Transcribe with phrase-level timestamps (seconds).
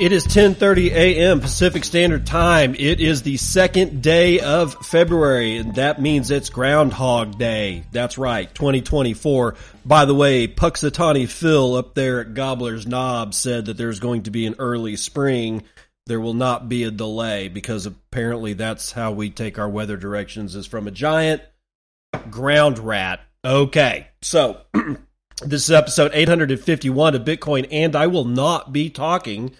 [0.00, 1.40] It is 10:30 a.m.
[1.40, 2.76] Pacific Standard Time.
[2.78, 7.82] It is the second day of February, and that means it's Groundhog Day.
[7.90, 9.56] That's right, 2024.
[9.84, 14.30] By the way, Punxsutawney Phil up there at Gobbler's Knob said that there's going to
[14.30, 15.64] be an early spring.
[16.06, 20.54] There will not be a delay because apparently that's how we take our weather directions
[20.54, 21.42] is from a giant
[22.30, 23.18] ground rat.
[23.44, 24.60] Okay, so
[25.42, 29.56] this is episode 851 of Bitcoin, and I will not be talking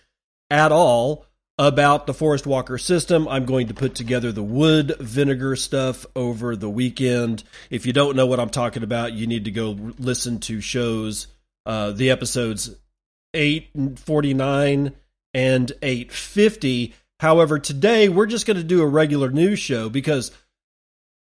[0.50, 1.26] at all
[1.58, 3.26] about the Forest Walker system.
[3.26, 7.42] I'm going to put together the wood vinegar stuff over the weekend.
[7.68, 11.26] If you don't know what I'm talking about, you need to go listen to shows,
[11.66, 12.70] uh, the episodes
[13.34, 14.92] 849
[15.34, 16.94] and 850.
[17.20, 20.30] However, today we're just going to do a regular news show because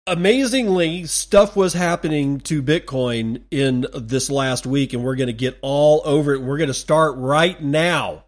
[0.06, 5.58] amazingly stuff was happening to Bitcoin in this last week and we're going to get
[5.62, 6.42] all over it.
[6.42, 8.26] We're going to start right now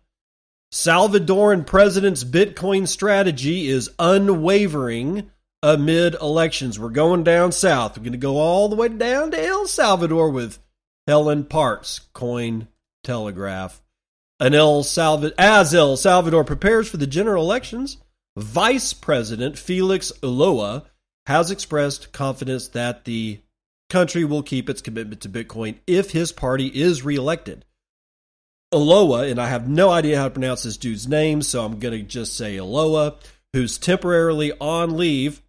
[0.71, 5.29] Salvadoran president's Bitcoin strategy is unwavering
[5.61, 6.79] amid elections.
[6.79, 7.97] We're going down south.
[7.97, 10.59] We're going to go all the way down to El Salvador with
[11.07, 12.69] Helen Parks, Coin
[13.03, 13.81] Telegraph.
[14.39, 14.79] An El
[15.37, 17.97] as El Salvador prepares for the general elections,
[18.37, 20.85] Vice President Felix Ulloa
[21.25, 23.41] has expressed confidence that the
[23.89, 27.65] country will keep its commitment to Bitcoin if his party is reelected.
[28.73, 31.99] Aloa, and I have no idea how to pronounce this dude's name, so I'm going
[31.99, 33.15] to just say Aloa,
[33.53, 35.41] who's temporarily on leave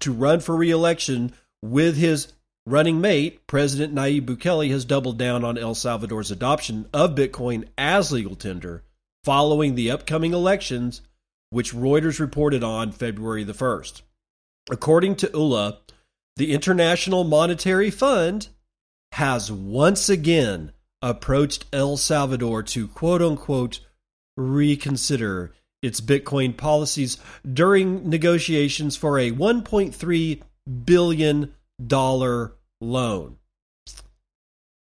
[0.00, 1.32] to run for reelection
[1.62, 2.32] with his
[2.66, 8.12] running mate, President Nayib Bukele, has doubled down on El Salvador's adoption of Bitcoin as
[8.12, 8.82] legal tender
[9.24, 11.00] following the upcoming elections,
[11.50, 14.02] which Reuters reported on February the 1st.
[14.70, 15.78] According to ULA,
[16.36, 18.48] the International Monetary Fund
[19.12, 23.80] has once again approached El Salvador to quote unquote
[24.36, 25.52] reconsider
[25.82, 27.18] its Bitcoin policies
[27.50, 30.42] during negotiations for a $1.3
[30.84, 31.54] billion
[32.80, 33.38] loan.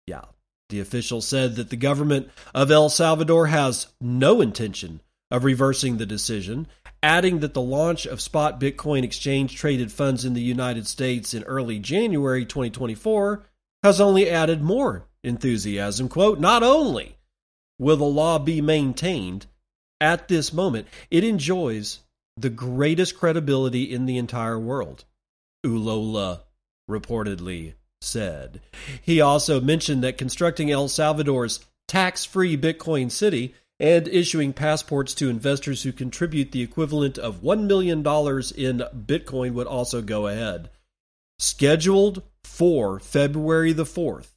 [0.07, 0.21] Yeah.
[0.69, 6.05] The official said that the government of El Salvador has no intention of reversing the
[6.05, 6.67] decision,
[7.01, 11.43] adding that the launch of spot Bitcoin exchange traded funds in the United States in
[11.43, 13.43] early January 2024
[13.83, 16.09] has only added more enthusiasm.
[16.09, 17.17] Quote, not only
[17.79, 19.45] will the law be maintained
[19.99, 21.99] at this moment, it enjoys
[22.37, 25.05] the greatest credibility in the entire world,
[25.65, 26.41] Ulola
[26.89, 28.61] reportedly said.
[29.01, 35.29] He also mentioned that constructing El Salvador's tax free Bitcoin city and issuing passports to
[35.29, 38.03] investors who contribute the equivalent of $1 million in
[39.05, 40.69] Bitcoin would also go ahead.
[41.39, 44.30] Scheduled for February the 4th,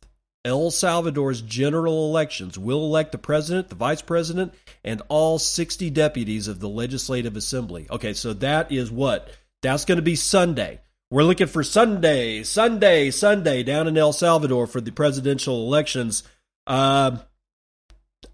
[0.45, 4.53] El Salvador's general elections will elect the president, the vice president,
[4.85, 7.87] and all 60 deputies of the Legislative Assembly.
[7.91, 9.31] Okay, so that is what?
[9.63, 10.81] That's going to be Sunday.
[11.11, 16.25] We're looking for Sunday, Sunday, Sunday down in El Salvador for the presidential elections.
[16.67, 17.19] Uh,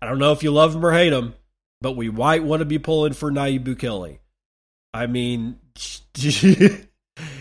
[0.03, 1.35] I don't know if you love him or hate him,
[1.81, 4.19] but we might want to be pulling for Nayib Bukele.
[4.93, 5.59] I mean,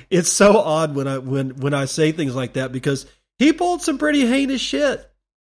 [0.09, 3.05] it's so odd when I when when I say things like that because
[3.39, 5.09] he pulled some pretty heinous shit.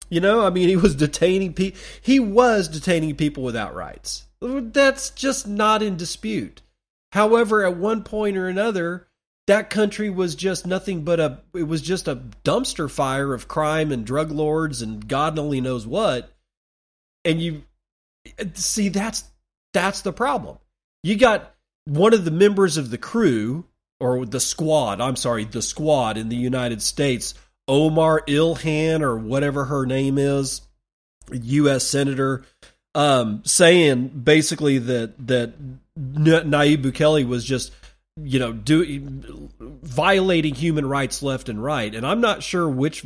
[0.09, 1.79] You know, I mean, he was detaining people.
[2.01, 4.25] He was detaining people without rights.
[4.41, 6.62] That's just not in dispute.
[7.13, 9.07] However, at one point or another,
[9.48, 11.39] that country was just nothing but a.
[11.56, 15.88] It was just a dumpster fire of crime and drug lords and God only knows
[15.88, 16.31] what.
[17.24, 17.63] And you
[18.56, 19.24] see, that's
[19.74, 20.57] that's the problem.
[21.04, 21.56] You got
[21.86, 23.65] one of the members of the crew
[24.00, 25.01] or the squad.
[25.01, 27.33] I'm sorry, the squad in the United States
[27.69, 30.62] Omar Ilhan or whatever her name is,
[31.31, 31.86] U.S.
[31.86, 32.44] senator,
[32.95, 35.54] um, saying basically that that
[35.98, 37.71] Nayib Bukele was just
[38.18, 43.06] you know do violating human rights left and right, and I'm not sure which.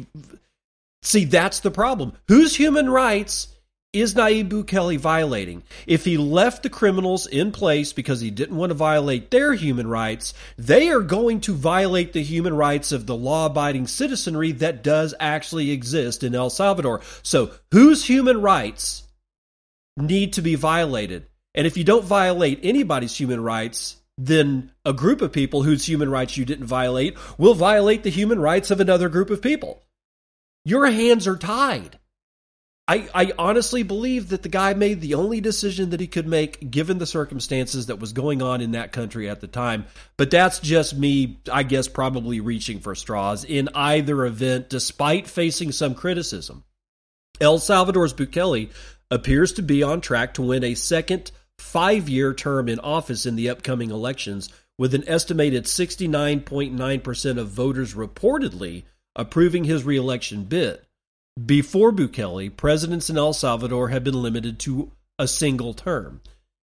[1.01, 2.13] See, that's the problem.
[2.30, 3.52] Whose human rights
[3.94, 5.62] is Nayib Bukele violating?
[5.86, 9.88] If he left the criminals in place because he didn't want to violate their human
[9.88, 14.84] rights, they are going to violate the human rights of the law abiding citizenry that
[14.84, 17.01] does actually exist in El Salvador.
[17.22, 19.07] So, whose human rights
[19.96, 21.28] need to be violated?
[21.54, 26.10] And if you don't violate anybody's human rights, then a group of people whose human
[26.10, 29.84] rights you didn't violate will violate the human rights of another group of people.
[30.66, 32.00] Your hands are tied.
[32.85, 36.69] I, I honestly believe that the guy made the only decision that he could make
[36.69, 39.85] given the circumstances that was going on in that country at the time.
[40.18, 45.71] But that's just me, I guess, probably reaching for straws in either event, despite facing
[45.71, 46.65] some criticism.
[47.39, 48.69] El Salvador's Bukele
[49.09, 53.38] appears to be on track to win a second five year term in office in
[53.38, 58.83] the upcoming elections, with an estimated 69.9% of voters reportedly
[59.15, 60.81] approving his reelection bid.
[61.44, 66.21] Before Bukele, presidents in El Salvador had been limited to a single term.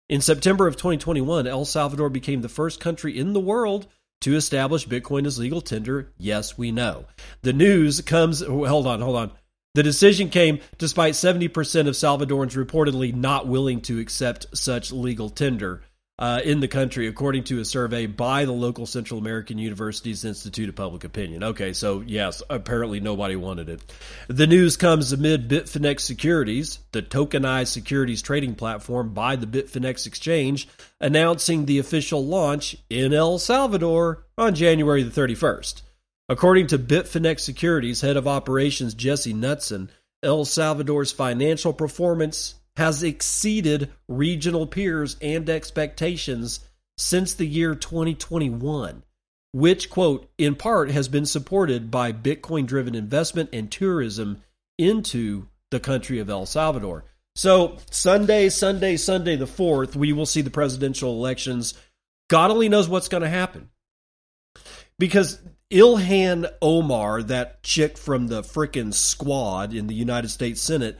[0.08, 3.86] In September of 2021, El Salvador became the first country in the world
[4.22, 6.12] to establish Bitcoin as legal tender.
[6.18, 7.04] Yes, we know.
[7.42, 9.30] The news comes, hold on, hold on.
[9.74, 11.46] The decision came despite 70%
[11.86, 15.82] of Salvadorans reportedly not willing to accept such legal tender
[16.18, 20.68] uh, in the country, according to a survey by the local Central American University's Institute
[20.68, 21.44] of Public Opinion.
[21.44, 23.82] Okay, so yes, apparently nobody wanted it.
[24.28, 30.68] The news comes amid Bitfinex Securities, the tokenized securities trading platform by the Bitfinex Exchange,
[31.00, 35.82] announcing the official launch in El Salvador on January the 31st.
[36.28, 39.90] According to Bitfinex Securities head of operations Jesse Knutson,
[40.22, 46.60] El Salvador's financial performance has exceeded regional peers and expectations
[46.98, 49.02] since the year 2021,
[49.52, 54.42] which, quote, in part has been supported by Bitcoin driven investment and tourism
[54.78, 57.04] into the country of El Salvador.
[57.34, 61.74] So, Sunday, Sunday, Sunday the 4th, we will see the presidential elections.
[62.28, 63.68] God only knows what's going to happen.
[64.98, 65.38] Because
[65.70, 70.98] Ilhan Omar, that chick from the frickin' squad in the United States Senate,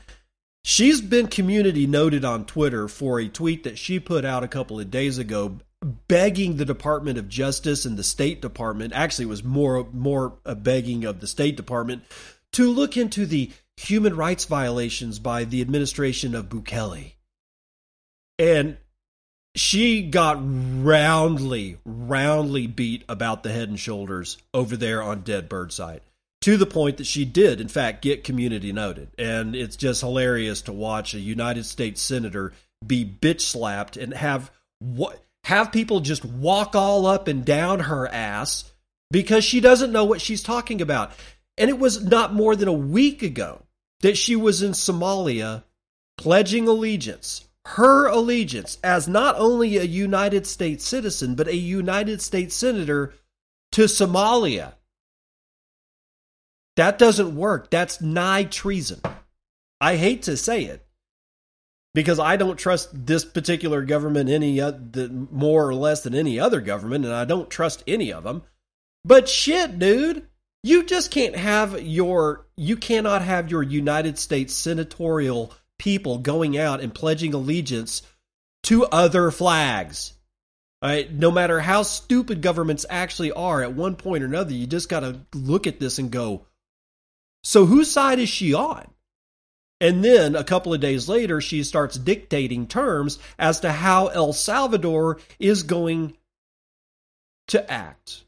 [0.69, 4.81] She's been community noted on Twitter for a tweet that she put out a couple
[4.81, 5.59] of days ago
[6.09, 11.05] begging the Department of Justice and the State Department, actually was more more a begging
[11.05, 12.03] of the State Department
[12.51, 17.13] to look into the human rights violations by the administration of Bukele.
[18.37, 18.75] And
[19.55, 25.71] she got roundly, roundly beat about the head and shoulders over there on Dead Bird
[25.71, 26.01] side
[26.41, 29.09] to the point that she did, in fact, get community noted.
[29.17, 32.53] And it's just hilarious to watch a United States senator
[32.85, 38.07] be bitch slapped and have what have people just walk all up and down her
[38.07, 38.71] ass
[39.09, 41.11] because she doesn't know what she's talking about.
[41.57, 43.63] And it was not more than a week ago
[44.01, 45.63] that she was in Somalia
[46.17, 52.53] pledging allegiance, her allegiance as not only a United States citizen, but a United States
[52.55, 53.13] senator
[53.71, 54.73] to Somalia.
[56.77, 57.69] That doesn't work.
[57.71, 59.01] That's nigh treason.
[59.81, 60.85] I hate to say it
[61.93, 64.73] because I don't trust this particular government any uh,
[65.31, 68.43] more or less than any other government, and I don't trust any of them.
[69.03, 70.27] But shit, dude,
[70.61, 76.81] you just can't have your you cannot have your United States senatorial people going out
[76.81, 78.03] and pledging allegiance
[78.63, 80.13] to other flags.
[80.83, 81.11] Right?
[81.11, 84.99] No matter how stupid governments actually are, at one point or another, you just got
[84.99, 86.45] to look at this and go,
[87.47, 88.85] so whose side is she on?
[89.79, 94.33] And then a couple of days later, she starts dictating terms as to how El
[94.33, 96.17] Salvador is going
[97.47, 98.25] to act.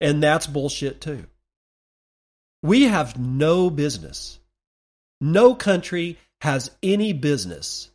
[0.00, 1.24] And that's bullshit too.
[2.62, 4.38] We have no business.
[5.20, 7.90] No country has any business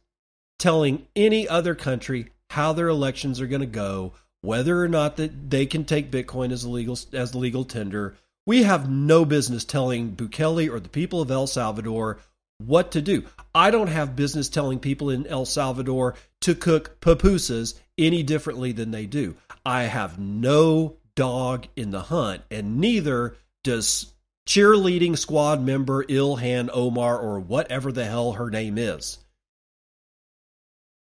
[0.59, 5.49] telling any other country how their elections are going to go, whether or not that
[5.49, 10.69] they can take Bitcoin as legal as legal tender, we have no business telling Bukele
[10.69, 12.19] or the people of El Salvador
[12.57, 13.23] what to do.
[13.53, 18.91] I don't have business telling people in El Salvador to cook pupusas any differently than
[18.91, 19.35] they do.
[19.65, 24.13] I have no dog in the hunt, and neither does
[24.47, 29.19] cheerleading squad member Ilhan Omar or whatever the hell her name is.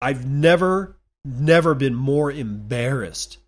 [0.03, 3.39] I've never, never been more embarrassed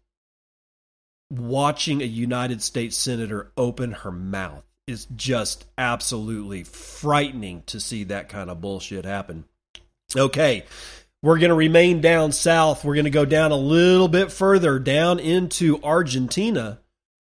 [1.32, 8.28] watching a United States senator open her mouth is just absolutely frightening to see that
[8.28, 9.44] kind of bullshit happen.
[10.14, 10.64] Okay,
[11.22, 12.84] we're going to remain down south.
[12.84, 16.80] We're going to go down a little bit further down into Argentina,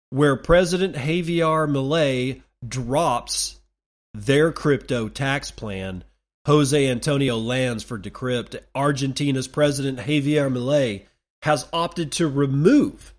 [0.09, 3.59] where President Javier Milei drops
[4.13, 6.03] their crypto tax plan
[6.47, 11.03] Jose Antonio Lanz for Decrypt, Argentina's President Javier Milei
[11.41, 13.13] has opted to remove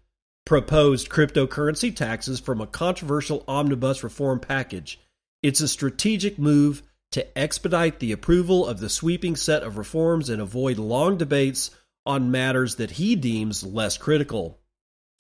[0.49, 4.99] proposed cryptocurrency taxes from a controversial omnibus reform package.
[5.43, 10.41] It's a strategic move to expedite the approval of the sweeping set of reforms and
[10.41, 11.71] avoid long debates
[12.07, 14.59] on matters that he deems less critical.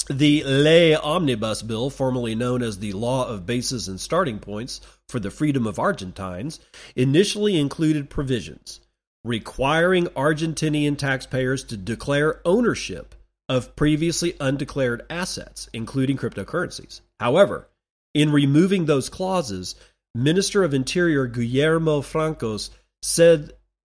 [0.08, 4.80] The Ley Omnibus Bill, formerly known as the Law of Bases and Starting Points
[5.10, 6.58] for the Freedom of Argentines,
[6.96, 8.80] initially included provisions
[9.24, 13.14] requiring Argentinian taxpayers to declare ownership
[13.48, 17.00] of previously undeclared assets, including cryptocurrencies.
[17.18, 17.68] However,
[18.14, 19.74] in removing those clauses,
[20.14, 22.70] Minister of Interior Guillermo Francos
[23.02, 23.52] said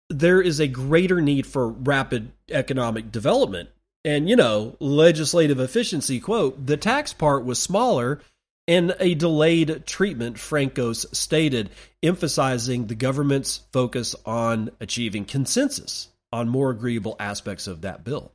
[0.08, 3.70] there is a greater need for rapid economic development.
[4.04, 8.20] And, you know, legislative efficiency, quote, the tax part was smaller
[8.66, 11.70] and a delayed treatment, Francos stated,
[12.02, 18.32] emphasizing the government's focus on achieving consensus on more agreeable aspects of that bill.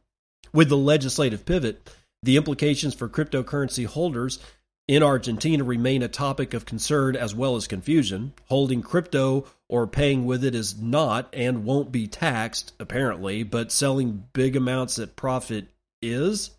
[0.55, 1.93] With the legislative pivot,
[2.23, 4.39] the implications for cryptocurrency holders
[4.87, 8.31] in Argentina remain a topic of concern as well as confusion.
[8.45, 14.29] Holding crypto or paying with it is not and won't be taxed, apparently, but selling
[14.31, 15.67] big amounts at profit
[16.01, 16.51] is.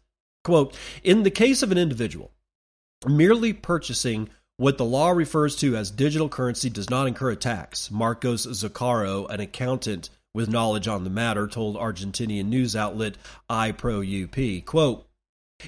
[0.44, 2.32] Quote In the case of an individual,
[3.08, 7.90] merely purchasing what the law refers to as digital currency does not incur a tax.
[7.90, 13.16] Marcos Zaccaro, an accountant with knowledge on the matter, told Argentinian news outlet
[13.50, 15.08] iProUP, quote,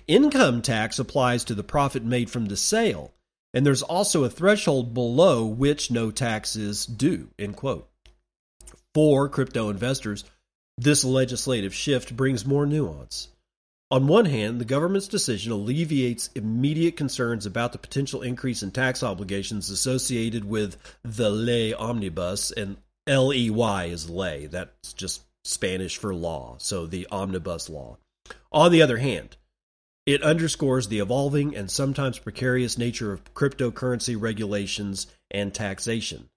[0.06, 3.12] Income tax applies to the profit made from the sale,
[3.54, 7.88] and there's also a threshold below which no tax is due, end quote.
[8.92, 10.24] For crypto investors,
[10.76, 13.28] this legislative shift brings more nuance.
[13.90, 19.02] On one hand, the government's decision alleviates immediate concerns about the potential increase in tax
[19.02, 22.76] obligations associated with the ley omnibus, and
[23.08, 24.46] L E Y is ley.
[24.46, 27.96] That's just Spanish for law, so the omnibus law.
[28.52, 29.36] On the other hand,
[30.04, 36.28] it underscores the evolving and sometimes precarious nature of cryptocurrency regulations and taxation.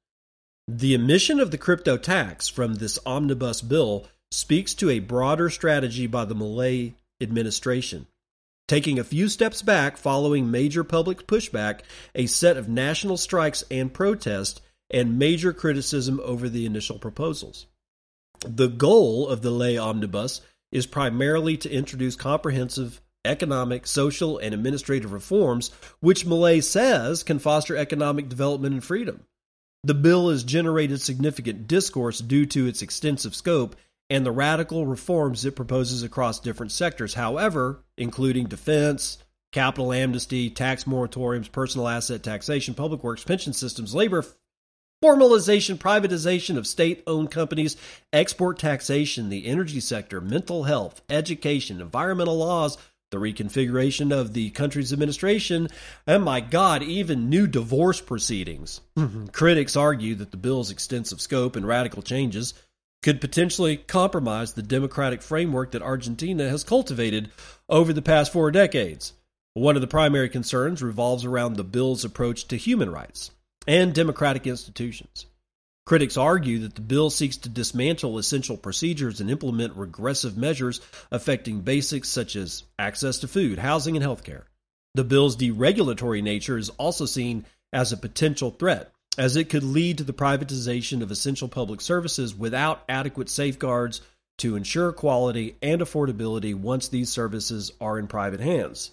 [0.68, 6.08] The omission of the crypto tax from this omnibus bill speaks to a broader strategy
[6.08, 8.08] by the Milei administration.
[8.70, 11.82] Taking a few steps back following major public pushback,
[12.16, 17.66] a set of national strikes and protests and major criticism over the initial proposals.
[18.46, 25.14] The goal of the Ley Omnibus is primarily to introduce comprehensive economic, social, and administrative
[25.14, 29.24] reforms, which Milei says can foster economic development and freedom.
[29.84, 33.76] The bill has generated significant discourse due to its extensive scope
[34.10, 39.18] and the radical reforms it proposes across different sectors, however, including defense,
[39.52, 44.24] capital amnesty, tax moratoriums, personal asset taxation, public works, pension systems, labor
[45.04, 47.76] formalization, privatization of state owned companies,
[48.14, 52.78] export taxation, the energy sector, mental health, education, environmental laws,
[53.10, 55.68] the reconfiguration of the country's administration,
[56.08, 58.80] and my God, even new divorce proceedings.
[58.98, 59.28] Mm-hmm.
[59.28, 62.54] Critics argue that the bill's extensive scope and radical changes
[63.04, 67.32] could potentially compromise the democratic framework that Argentina has cultivated
[67.68, 69.14] over the past four decades.
[69.56, 73.32] One of the primary concerns revolves around the bill's approach to human rights
[73.68, 75.26] and democratic institutions.
[75.86, 80.80] Critics argue that the bill seeks to dismantle essential procedures and implement regressive measures
[81.12, 84.44] affecting basics such as access to food, housing, and healthcare.
[84.94, 89.98] The bill's deregulatory nature is also seen as a potential threat, as it could lead
[89.98, 94.02] to the privatization of essential public services without adequate safeguards
[94.38, 98.92] to ensure quality and affordability once these services are in private hands.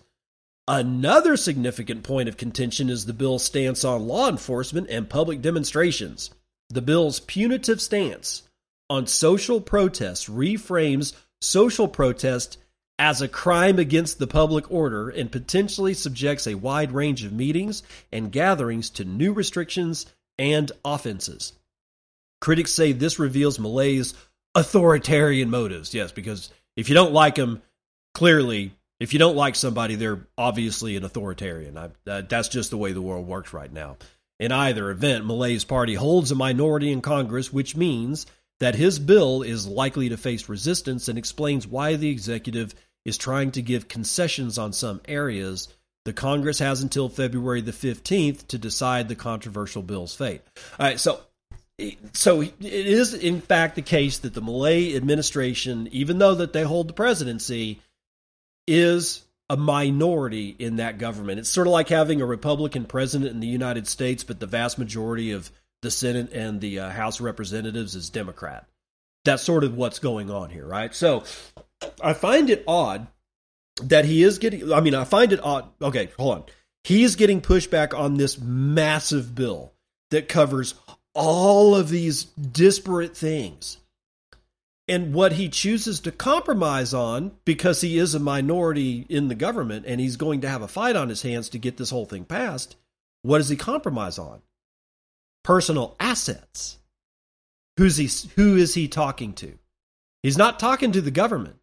[0.71, 6.31] Another significant point of contention is the bill's stance on law enforcement and public demonstrations.
[6.69, 8.43] The bill's punitive stance
[8.91, 12.59] on social protests reframes social protest
[12.99, 17.83] as a crime against the public order and potentially subjects a wide range of meetings
[18.13, 20.05] and gatherings to new restrictions
[20.39, 21.55] and offenses.
[22.43, 24.13] Critics say this reveals Milei's
[24.55, 25.95] authoritarian motives.
[25.95, 27.63] Yes, because if you don't like them,
[28.13, 31.79] clearly if you don't like somebody, they're obviously an authoritarian.
[31.79, 33.97] I, that's just the way the world works right now.
[34.41, 38.27] In either event, Milei's party holds a minority in Congress, which means
[38.61, 42.75] that his bill is likely to face resistance and explains why the executive
[43.05, 45.69] is trying to give concessions on some areas.
[46.05, 50.43] The Congress has until February the 15th to decide the controversial bill's fate.
[50.79, 51.21] All right, so
[52.13, 56.65] so it is in fact the case that the Milei administration, even though that they
[56.65, 57.81] hold the presidency,
[58.69, 61.39] is a minority in that government.
[61.39, 64.79] It's sort of like having a Republican president in the United States, but the vast
[64.79, 68.67] majority of the Senate and the uh, House of Representatives is Democrat.
[69.25, 70.95] That's sort of what's going on here, right?
[70.95, 71.25] So
[72.03, 73.07] I find it odd
[73.83, 74.73] that he is getting.
[74.73, 75.69] I mean, I find it odd.
[75.81, 76.45] Okay, hold on.
[76.85, 79.73] He is getting pushback on this massive bill
[80.11, 80.75] that covers
[81.15, 83.79] all of these disparate things.
[84.89, 89.85] And what he chooses to compromise on, because he is a minority in the government
[89.87, 92.25] and he's going to have a fight on his hands to get this whole thing
[92.25, 92.77] passed,
[93.23, 94.41] what does he compromise on?
[95.45, 96.79] Personal assets.
[97.77, 99.59] Who's he, who is he talking to?
[100.23, 101.57] He's not talking to the government.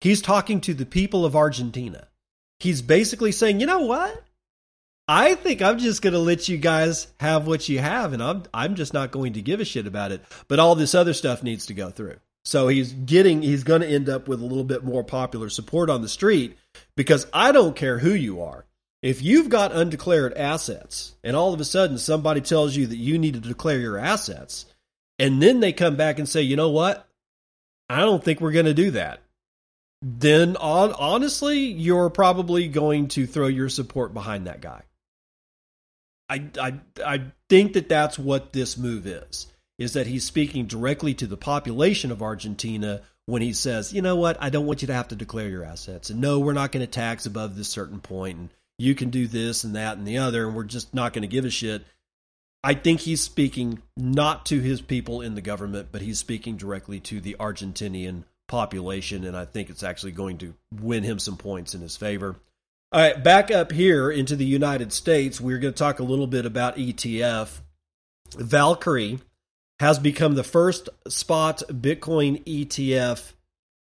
[0.00, 2.08] He's talking to the people of Argentina.
[2.58, 4.22] He's basically saying, you know what?
[5.08, 8.44] I think I'm just going to let you guys have what you have, and I'm
[8.54, 10.22] I'm just not going to give a shit about it.
[10.46, 12.18] But all this other stuff needs to go through.
[12.44, 15.90] So he's getting he's going to end up with a little bit more popular support
[15.90, 16.56] on the street
[16.96, 18.64] because I don't care who you are.
[19.02, 23.18] If you've got undeclared assets and all of a sudden somebody tells you that you
[23.18, 24.66] need to declare your assets
[25.18, 27.06] and then they come back and say, "You know what?
[27.88, 29.20] I don't think we're going to do that."
[30.02, 34.82] Then on honestly, you're probably going to throw your support behind that guy.
[36.30, 39.48] I, I, I think that that's what this move is.
[39.80, 44.14] Is that he's speaking directly to the population of Argentina when he says, you know
[44.14, 46.70] what, I don't want you to have to declare your assets, and no, we're not
[46.70, 50.06] going to tax above this certain point, and you can do this and that and
[50.06, 51.84] the other, and we're just not going to give a shit.
[52.62, 57.00] I think he's speaking not to his people in the government, but he's speaking directly
[57.00, 61.74] to the Argentinian population, and I think it's actually going to win him some points
[61.74, 62.36] in his favor.
[62.92, 66.26] All right, back up here into the United States, we're going to talk a little
[66.26, 67.60] bit about ETF.
[68.36, 69.20] Valkyrie
[69.80, 73.32] has become the first spot Bitcoin ETF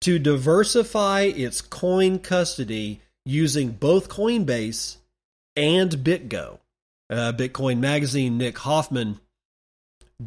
[0.02, 4.98] to diversify its coin custody using both Coinbase
[5.56, 6.58] and BitGo.
[7.08, 9.20] Uh, Bitcoin Magazine Nick Hoffman,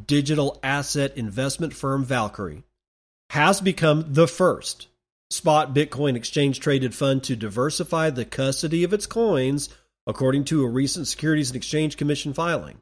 [0.08, 2.64] digital asset investment firm Valkyrie,
[3.30, 4.88] has become the first
[5.30, 9.70] spot Bitcoin exchange traded fund to diversify the custody of its coins,
[10.08, 12.82] according to a recent Securities and Exchange Commission filing.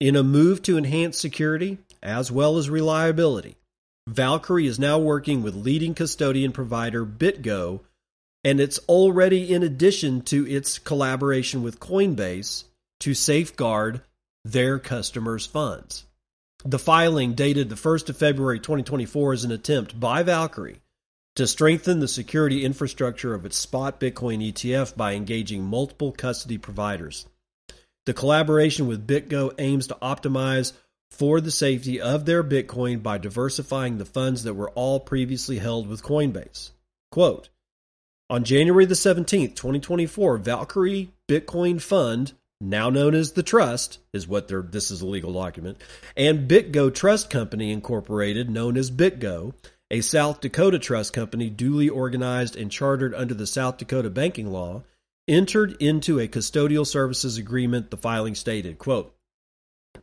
[0.00, 3.56] In a move to enhance security as well as reliability,
[4.08, 7.80] Valkyrie is now working with leading custodian provider BitGo,
[8.42, 12.64] and it's already in addition to its collaboration with Coinbase
[13.00, 14.00] to safeguard
[14.42, 16.06] their customers' funds.
[16.64, 20.80] The filing, dated the 1st of February 2024, is an attempt by Valkyrie
[21.36, 27.26] to strengthen the security infrastructure of its spot Bitcoin ETF by engaging multiple custody providers.
[28.10, 30.72] The collaboration with BitGo aims to optimize
[31.12, 35.86] for the safety of their Bitcoin by diversifying the funds that were all previously held
[35.86, 36.70] with Coinbase.
[37.12, 37.50] Quote,
[38.28, 44.48] on January the 17th, 2024, Valkyrie Bitcoin Fund, now known as the Trust, is what
[44.48, 45.80] they're this is a legal document,
[46.16, 49.54] and BitGo Trust Company Incorporated, known as BitGo,
[49.88, 54.82] a South Dakota trust company duly organized and chartered under the South Dakota banking law,
[55.30, 59.14] entered into a custodial services agreement, the filing stated, quote,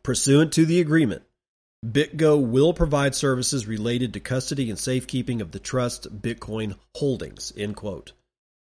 [0.02, 1.24] Pursuant to the agreement,
[1.86, 7.76] BitGo will provide services related to custody and safekeeping of the trust Bitcoin holdings, end
[7.76, 8.13] quote.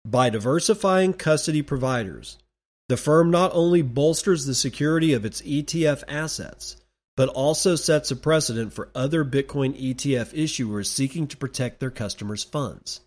[0.06, 2.38] By diversifying custody providers,
[2.90, 6.78] the firm not only bolsters the security of its ETF assets,
[7.16, 12.44] but also sets a precedent for other Bitcoin ETF issuers seeking to protect their customers'
[12.44, 13.02] funds.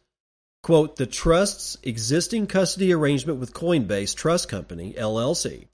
[0.62, 5.66] Quote, the trust's existing custody arrangement with Coinbase Trust Company, LLC,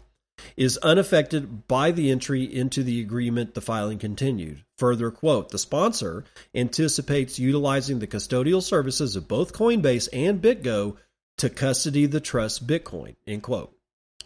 [0.57, 4.65] is unaffected by the entry into the agreement, the filing continued.
[4.79, 6.25] Further quote, the sponsor
[6.55, 10.97] anticipates utilizing the custodial services of both Coinbase and BitGo
[11.37, 13.77] to custody the trust's Bitcoin, end quote.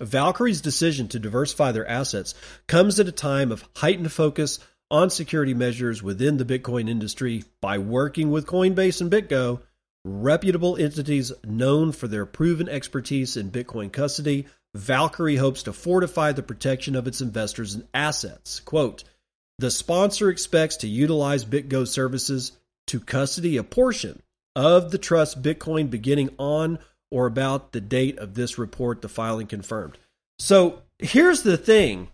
[0.01, 2.35] Valkyrie's decision to diversify their assets
[2.69, 4.61] comes at a time of heightened focus
[4.93, 9.61] on security measures within the Bitcoin industry by working with Coinbase and BitGo,
[10.05, 14.47] reputable entities known for their proven expertise in Bitcoin custody.
[14.75, 18.61] Valkyrie hopes to fortify the protection of its investors and assets.
[18.61, 19.05] Quote,
[19.59, 22.53] the sponsor expects to utilize BitGo services
[22.89, 24.21] to custody a portion
[24.57, 26.79] of the trust Bitcoin beginning on
[27.11, 29.99] or about the date of this report, the filing confirmed.
[30.39, 32.09] So here's the thing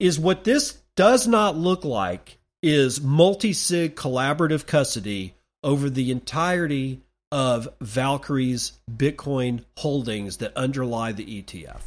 [0.00, 7.68] is what this does not look like is multi-sig collaborative custody over the entirety of
[7.80, 11.82] Valkyrie's Bitcoin holdings that underlie the ETF.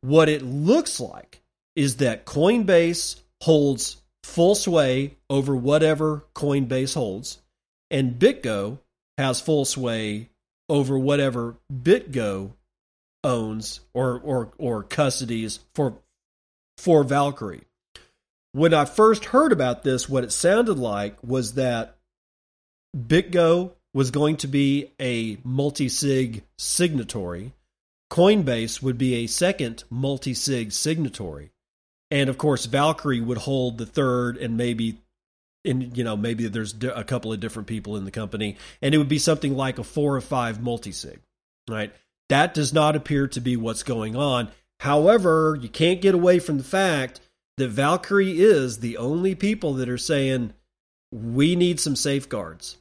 [0.00, 1.42] What it looks like
[1.76, 7.40] is that Coinbase holds full sway over whatever Coinbase holds,
[7.90, 8.78] and BitGo
[9.18, 10.30] has full sway
[10.68, 12.52] over whatever BitGo
[13.22, 15.98] owns or or or custodies for
[16.78, 17.64] for Valkyrie.
[18.52, 21.96] when I first heard about this, what it sounded like was that
[22.96, 27.52] BitGo was going to be a multi sig signatory.
[28.10, 31.50] Coinbase would be a second multi sig signatory.
[32.10, 34.98] And of course, Valkyrie would hold the third and maybe
[35.64, 38.98] and you know maybe there's a couple of different people in the company and it
[38.98, 41.20] would be something like a four or five multi-sig
[41.68, 41.92] right
[42.28, 44.48] that does not appear to be what's going on
[44.80, 47.20] however you can't get away from the fact
[47.58, 50.52] that valkyrie is the only people that are saying
[51.12, 52.76] we need some safeguards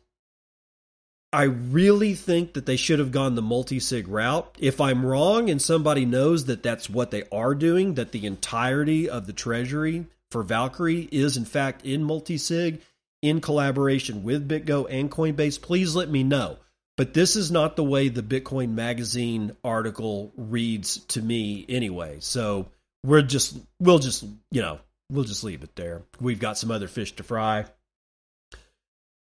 [1.31, 4.55] I really think that they should have gone the multi sig route.
[4.59, 9.09] If I'm wrong and somebody knows that that's what they are doing, that the entirety
[9.09, 12.81] of the treasury for Valkyrie is in fact in multi sig
[13.21, 16.57] in collaboration with BitGo and Coinbase, please let me know.
[16.97, 22.17] But this is not the way the Bitcoin Magazine article reads to me anyway.
[22.19, 22.67] So
[23.05, 26.01] we're just, we'll just, you know, we'll just leave it there.
[26.19, 27.65] We've got some other fish to fry.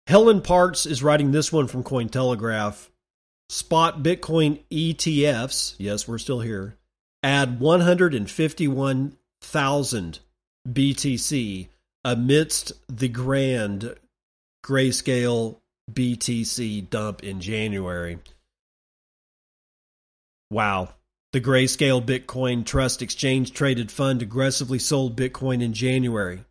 [0.06, 2.90] Helen Parks is writing this one from Cointelegraph.
[3.48, 6.76] Spot Bitcoin ETFs, yes, we're still here,
[7.24, 10.18] add 151,000
[10.68, 11.68] BTC
[12.04, 13.96] amidst the grand
[14.64, 15.56] grayscale
[15.92, 18.18] BTC dump in January.
[20.50, 20.90] Wow.
[21.32, 26.44] The Grayscale Bitcoin Trust Exchange Traded Fund aggressively sold Bitcoin in January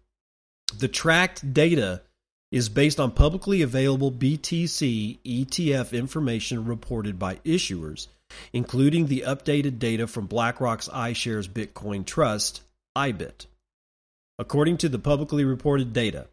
[0.76, 2.02] The tracked data
[2.52, 8.08] is based on publicly available BTC ETF information reported by issuers,
[8.52, 12.62] including the updated data from BlackRock's iShares Bitcoin Trust,
[12.98, 13.46] IBIT.
[14.40, 16.26] According to the publicly reported data,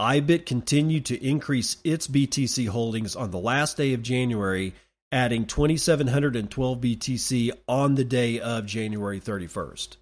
[0.00, 4.74] IBIT continued to increase its BTC holdings on the last day of January,
[5.10, 9.96] adding 2,712 BTC on the day of January 31st.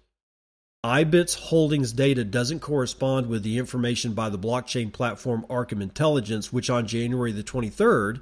[0.85, 6.69] IBIT's holdings data doesn't correspond with the information by the blockchain platform Arkham Intelligence, which
[6.69, 8.21] on January the 23rd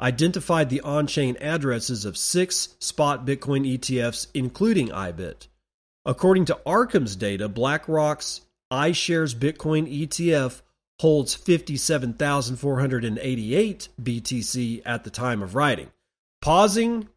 [0.00, 5.48] identified the on chain addresses of six spot Bitcoin ETFs, including IBIT.
[6.04, 10.62] According to Arkham's data, BlackRock's iShares Bitcoin ETF
[11.00, 15.88] holds 57,488 BTC at the time of writing.
[16.40, 17.08] Pausing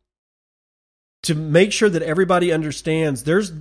[1.23, 3.51] to make sure that everybody understands there's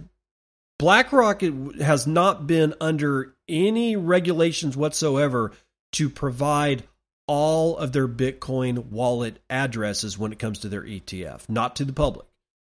[0.78, 1.42] BlackRock
[1.80, 5.52] has not been under any regulations whatsoever
[5.92, 6.84] to provide
[7.26, 11.92] all of their Bitcoin wallet addresses when it comes to their ETF, not to the
[11.92, 12.26] public.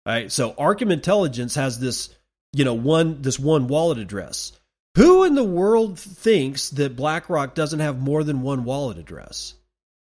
[0.05, 0.31] All right.
[0.31, 2.13] So Arkham Intelligence has this,
[2.53, 4.51] you know, one this one wallet address.
[4.95, 9.55] Who in the world thinks that BlackRock doesn't have more than one wallet address?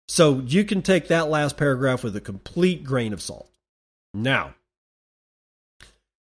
[0.07, 3.49] So you can take that last paragraph with a complete grain of salt.
[4.13, 4.53] Now,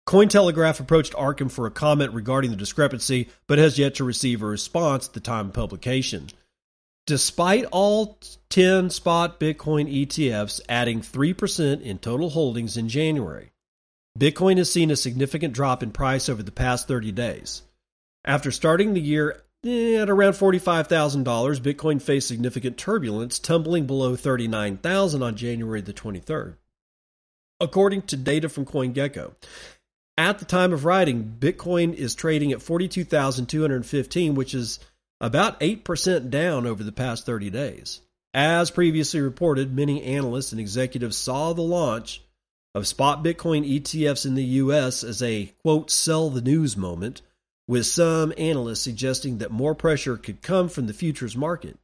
[0.07, 4.47] Cointelegraph approached Arkham for a comment regarding the discrepancy, but has yet to receive a
[4.47, 6.29] response at the time of publication.
[7.07, 13.51] Despite all 10 spot Bitcoin ETFs adding 3% in total holdings in January,
[14.19, 17.63] Bitcoin has seen a significant drop in price over the past 30 days.
[18.25, 21.25] After starting the year at around $45,000,
[21.61, 26.55] Bitcoin faced significant turbulence, tumbling below 39,000 on January the 23rd.
[27.61, 29.35] according to data from CoinGecko.
[30.17, 34.79] At the time of writing, Bitcoin is trading at 42,215, which is
[35.21, 38.01] about 8% down over the past 30 days.
[38.33, 42.23] As previously reported, many analysts and executives saw the launch
[42.75, 47.23] of spot Bitcoin ETFs in the US as a quote sell the news moment,
[47.67, 51.79] with some analysts suggesting that more pressure could come from the futures market.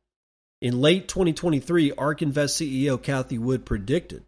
[0.60, 4.24] In late 2023, ARK Invest CEO Cathie Wood predicted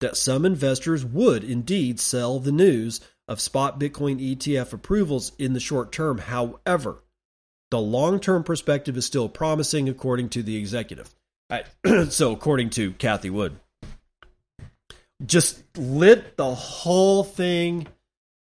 [0.00, 5.60] that some investors would indeed sell the news of spot Bitcoin ETF approvals in the
[5.60, 6.18] short term.
[6.18, 7.02] However,
[7.70, 11.14] the long term perspective is still promising, according to the executive.
[12.10, 13.58] so, according to Cathie Wood,
[15.24, 17.86] just lit the whole thing,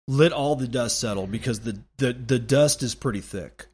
[0.09, 3.67] lit all the dust settle because the, the, the dust is pretty thick.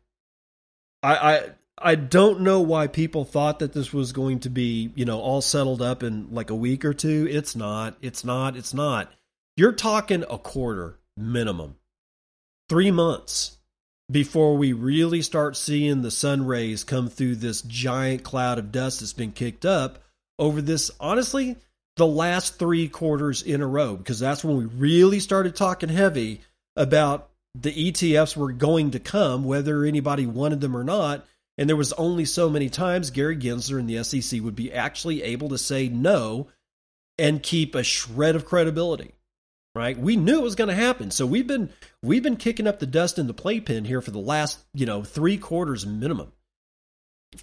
[1.01, 5.03] I, I I don't know why people thought that this was going to be, you
[5.03, 7.27] know, all settled up in like a week or two.
[7.29, 7.97] It's not.
[8.01, 8.55] It's not.
[8.55, 9.11] It's not.
[9.57, 11.75] You're talking a quarter minimum.
[12.69, 13.57] 3 months
[14.09, 19.01] before we really start seeing the sun rays come through this giant cloud of dust
[19.01, 19.99] that's been kicked up
[20.39, 21.57] over this honestly
[21.97, 26.41] the last 3 quarters in a row because that's when we really started talking heavy
[26.75, 31.25] about the ETFs were going to come whether anybody wanted them or not
[31.58, 35.23] and there was only so many times Gary Gensler and the SEC would be actually
[35.23, 36.47] able to say no
[37.17, 39.13] and keep a shred of credibility.
[39.73, 39.97] Right?
[39.97, 41.12] We knew it was going to happen.
[41.12, 41.69] So we've been
[42.01, 45.03] we've been kicking up the dust in the playpen here for the last, you know,
[45.03, 46.31] 3 quarters minimum.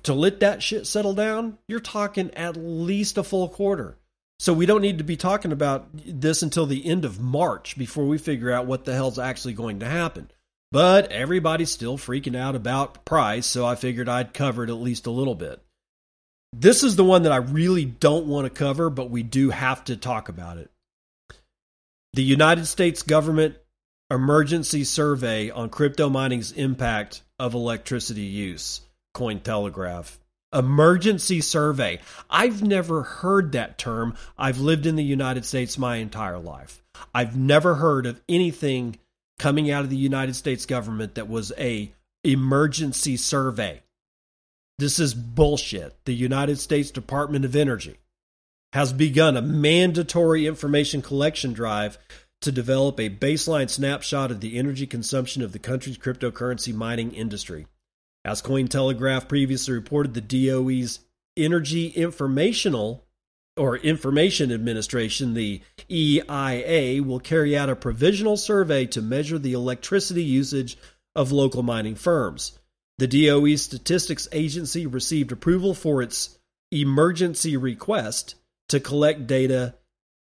[0.04, 3.98] To let that shit settle down, you're talking at least a full quarter.
[4.42, 8.06] So we don't need to be talking about this until the end of March before
[8.06, 10.32] we figure out what the hell's actually going to happen.
[10.72, 15.06] But everybody's still freaking out about price, so I figured I'd cover it at least
[15.06, 15.62] a little bit.
[16.52, 19.84] This is the one that I really don't want to cover, but we do have
[19.84, 20.72] to talk about it.
[22.14, 23.58] The United States government
[24.10, 28.80] emergency survey on crypto mining's impact of electricity use,
[29.14, 30.16] Cointelegraph.
[30.52, 31.98] Emergency survey.
[32.28, 34.14] I've never heard that term.
[34.36, 36.82] I've lived in the United States my entire life.
[37.14, 38.98] I've never heard of anything
[39.38, 41.92] coming out of the United States government that was a
[42.24, 43.82] emergency survey.
[44.78, 45.96] This is bullshit.
[46.04, 47.98] The United States Department of Energy
[48.72, 51.98] has begun a mandatory information collection drive
[52.40, 57.66] to develop a baseline snapshot of the energy consumption of the country's cryptocurrency mining industry.
[58.24, 61.00] As Cointelegraph previously reported, the DOE's
[61.36, 63.04] Energy Informational
[63.56, 70.22] or Information Administration, the EIA, will carry out a provisional survey to measure the electricity
[70.22, 70.78] usage
[71.14, 72.58] of local mining firms.
[72.98, 76.38] The DOE Statistics Agency received approval for its
[76.70, 78.36] emergency request
[78.68, 79.74] to collect data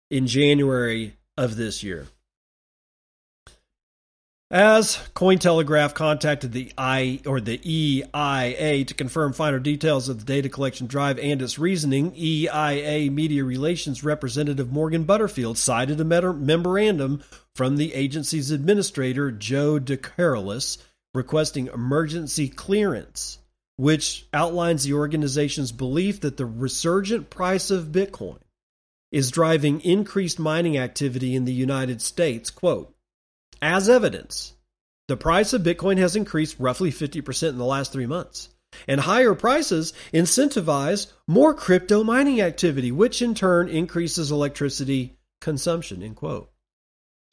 [0.10, 2.08] in January of this year.
[4.52, 10.50] As Cointelegraph contacted the I or the EIA to confirm finer details of the data
[10.50, 17.22] collection drive and its reasoning, EIA Media Relations Representative Morgan Butterfield cited a memorandum
[17.54, 20.80] from the agency's administrator Joe DeCarolis
[21.14, 23.38] requesting emergency clearance,
[23.76, 28.40] which outlines the organization's belief that the resurgent price of Bitcoin
[29.12, 32.50] is driving increased mining activity in the United States.
[32.50, 32.96] Quote,
[33.62, 34.54] as evidence,
[35.08, 38.50] the price of Bitcoin has increased roughly 50% in the last three months.
[38.88, 46.04] And higher prices incentivize more crypto mining activity, which in turn increases electricity consumption.
[46.04, 46.52] End quote.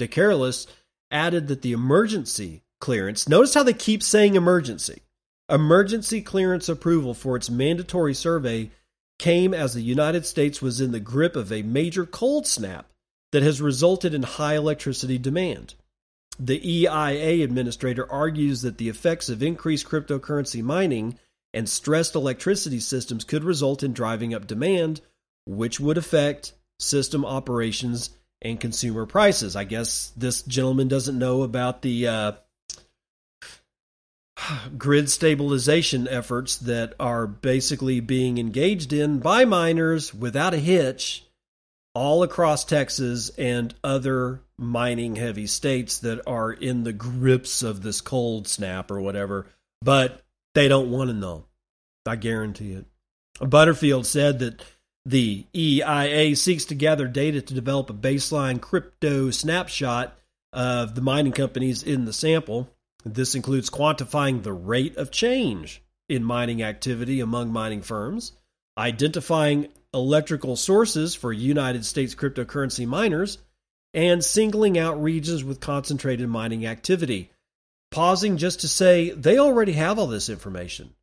[0.01, 0.67] DeCarolis
[1.11, 5.03] added that the emergency clearance, notice how they keep saying emergency,
[5.51, 8.71] emergency clearance approval for its mandatory survey
[9.19, 12.91] came as the United States was in the grip of a major cold snap
[13.33, 15.75] that has resulted in high electricity demand.
[16.39, 21.19] The EIA administrator argues that the effects of increased cryptocurrency mining
[21.55, 25.01] and stressed electricity systems could result in driving up demand,
[25.47, 28.11] which would affect system operations
[28.43, 29.57] and consumer prices.
[29.57, 32.33] I guess this gentleman doesn't know about the uh,
[34.79, 41.26] grid stabilization efforts that are basically being engaged in by miners without a hitch
[41.97, 48.03] all across Texas and other mining heavy states that are in the grips of this
[48.03, 49.47] cold snap or whatever,
[49.81, 50.23] but
[50.55, 51.47] they don't want to know.
[52.05, 52.85] I guarantee it.
[53.41, 54.63] Butterfield said that
[55.07, 60.19] the EIA seeks to gather data to develop a baseline crypto snapshot
[60.53, 62.69] of the mining companies in the sample.
[63.07, 65.81] This includes quantifying the rate of change
[66.11, 68.33] in mining activity among mining firms,
[68.77, 73.39] identifying electrical sources for United States cryptocurrency miners
[73.95, 77.31] and singling out regions with concentrated mining activity.
[77.91, 80.95] Pausing just to say they already have all this information.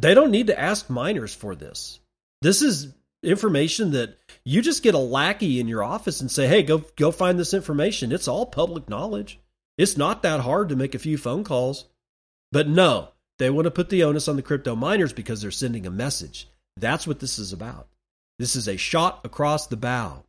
[0.00, 2.00] They don't need to ask miners for this.
[2.42, 6.62] This is information that you just get a lackey in your office and say, "Hey,
[6.62, 9.38] go go find this information." It's all public knowledge.
[9.76, 11.86] It's not that hard to make a few phone calls.
[12.50, 15.86] But no, they want to put the onus on the crypto miners because they're sending
[15.86, 16.48] a message.
[16.76, 17.88] That's what this is about.
[18.38, 20.24] This is a shot across the bow.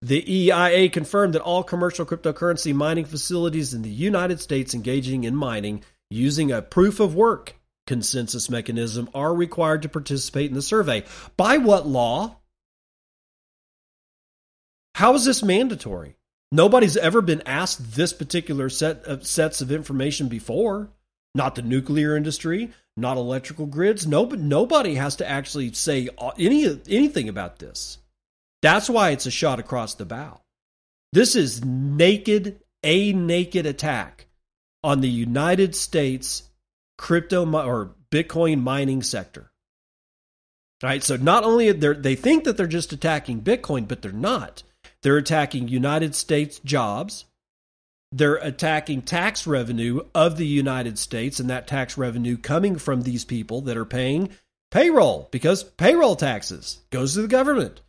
[0.00, 5.36] The EIA confirmed that all commercial cryptocurrency mining facilities in the United States engaging in
[5.36, 7.54] mining using a proof of work
[7.86, 11.04] consensus mechanism are required to participate in the survey.
[11.36, 12.36] By what law?
[14.94, 16.16] How is this mandatory?
[16.50, 20.90] Nobody's ever been asked this particular set of sets of information before.
[21.34, 24.06] Not the nuclear industry, not electrical grids.
[24.06, 27.98] No, nobody has to actually say uh, any anything about this.
[28.60, 30.40] That's why it's a shot across the bow.
[31.12, 34.26] This is naked, a naked attack
[34.84, 36.44] on the United States
[36.96, 39.50] crypto or Bitcoin mining sector.
[40.82, 41.02] Right?
[41.02, 44.62] So not only they think that they're just attacking Bitcoin, but they're not.
[45.02, 47.24] They're attacking United States jobs.
[48.12, 53.24] They're attacking tax revenue of the United States and that tax revenue coming from these
[53.24, 54.28] people that are paying
[54.70, 57.80] payroll because payroll taxes goes to the government.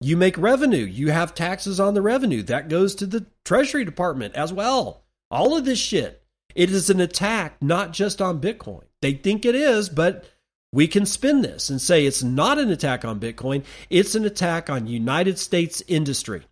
[0.00, 2.42] You make revenue, you have taxes on the revenue.
[2.42, 5.04] That goes to the Treasury Department as well.
[5.30, 6.22] All of this shit.
[6.54, 8.84] It is an attack not just on Bitcoin.
[9.02, 10.24] They think it is, but
[10.72, 13.64] we can spin this and say it's not an attack on Bitcoin.
[13.90, 16.42] It's an attack on United States industry,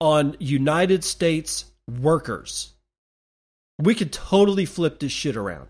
[0.00, 2.72] on United States workers.
[3.78, 5.68] We could totally flip this shit around.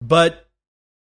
[0.00, 0.48] But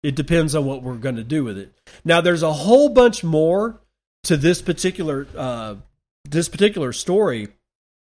[0.03, 1.73] it depends on what we're going to do with it.
[2.05, 3.81] Now, there's a whole bunch more
[4.25, 5.77] to this particular uh,
[6.25, 7.49] this particular story,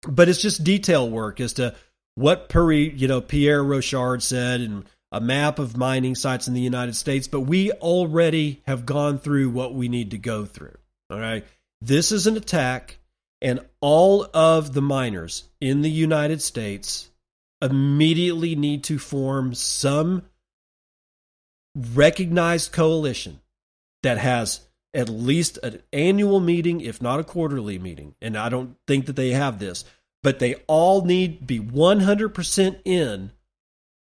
[0.07, 1.75] but it's just detail work as to
[2.15, 6.61] what Peri, you know, Pierre Rochard said and a map of mining sites in the
[6.61, 10.77] United States, but we already have gone through what we need to go through.
[11.11, 11.45] All right.
[11.81, 12.99] This is an attack,
[13.45, 17.11] and all of the miners in the United States
[17.61, 20.23] immediately need to form some
[21.77, 23.41] recognized coalition
[24.03, 24.61] that has
[24.95, 28.15] at least an annual meeting, if not a quarterly meeting.
[28.23, 29.85] And I don't think that they have this,
[30.23, 33.31] but they all need to be 100% in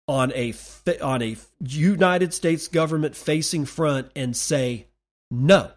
[0.07, 0.53] on a
[1.01, 4.87] on a United States government facing front and say
[5.29, 5.71] no.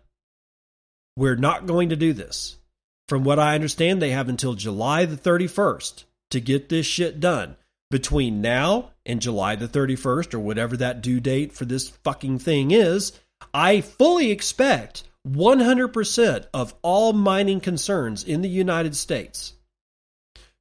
[1.17, 2.59] We're not going to do this.
[3.09, 7.57] From what I understand, they have until July the 31st to get this shit done.
[7.89, 12.73] Between now and July the 31st, or whatever that due date for this fucking thing
[12.73, 13.13] is,
[13.55, 19.55] I fully expect 100% of all mining concerns in the United States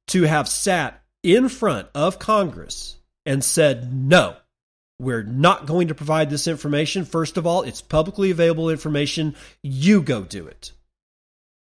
[0.08, 4.36] to have sat in front of Congress and said, no,
[5.00, 7.04] we're not going to provide this information.
[7.04, 9.34] First of all, it's publicly available information.
[9.62, 10.72] You go do it.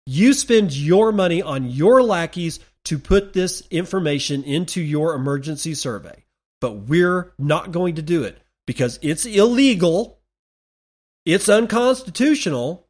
[0.06, 6.24] You spend your money on your lackeys to put this information into your emergency survey.
[6.60, 10.18] But we're not going to do it because it's illegal
[11.24, 12.86] it's unconstitutional.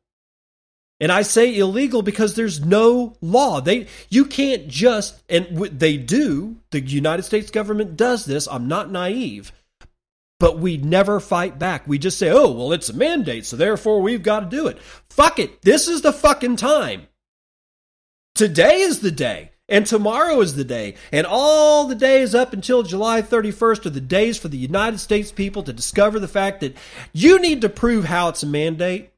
[1.01, 3.61] And I say illegal because there's no law.
[3.61, 6.57] They you can't just and they do.
[6.71, 8.49] The United States government does this.
[8.49, 9.53] I'm not naive.
[10.41, 11.87] But we never fight back.
[11.87, 14.81] We just say, "Oh, well, it's a mandate, so therefore we've got to do it."
[15.09, 15.63] Fuck it.
[15.63, 17.09] This is the fucking time.
[18.35, 19.53] Today is the day.
[19.69, 20.95] And tomorrow is the day.
[21.11, 25.33] And all the days up until July 31st are the days for the United States
[25.33, 26.77] people to discover the fact that
[27.13, 29.11] you need to prove how it's a mandate.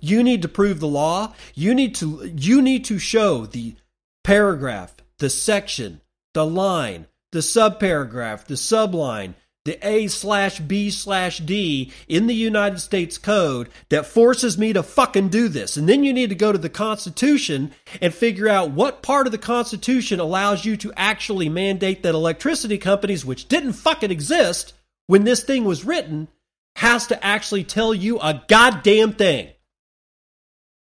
[0.00, 1.34] You need to prove the law.
[1.54, 3.76] You need to you need to show the
[4.24, 6.00] paragraph, the section,
[6.34, 12.80] the line, the subparagraph, the subline, the A slash B slash D in the United
[12.80, 15.76] States Code that forces me to fucking do this.
[15.76, 19.32] And then you need to go to the Constitution and figure out what part of
[19.32, 24.74] the Constitution allows you to actually mandate that electricity companies, which didn't fucking exist
[25.06, 26.28] when this thing was written,
[26.76, 29.48] has to actually tell you a goddamn thing.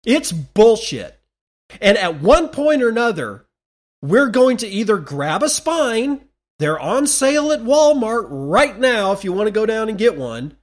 [0.04, 1.18] It's bullshit.
[1.80, 3.46] And at one point or another,
[4.00, 6.22] we're going to either grab a spine
[6.62, 10.16] they're on sale at Walmart right now if you want to go down and get
[10.16, 10.56] one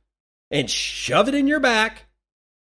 [0.52, 2.06] and shove it in your back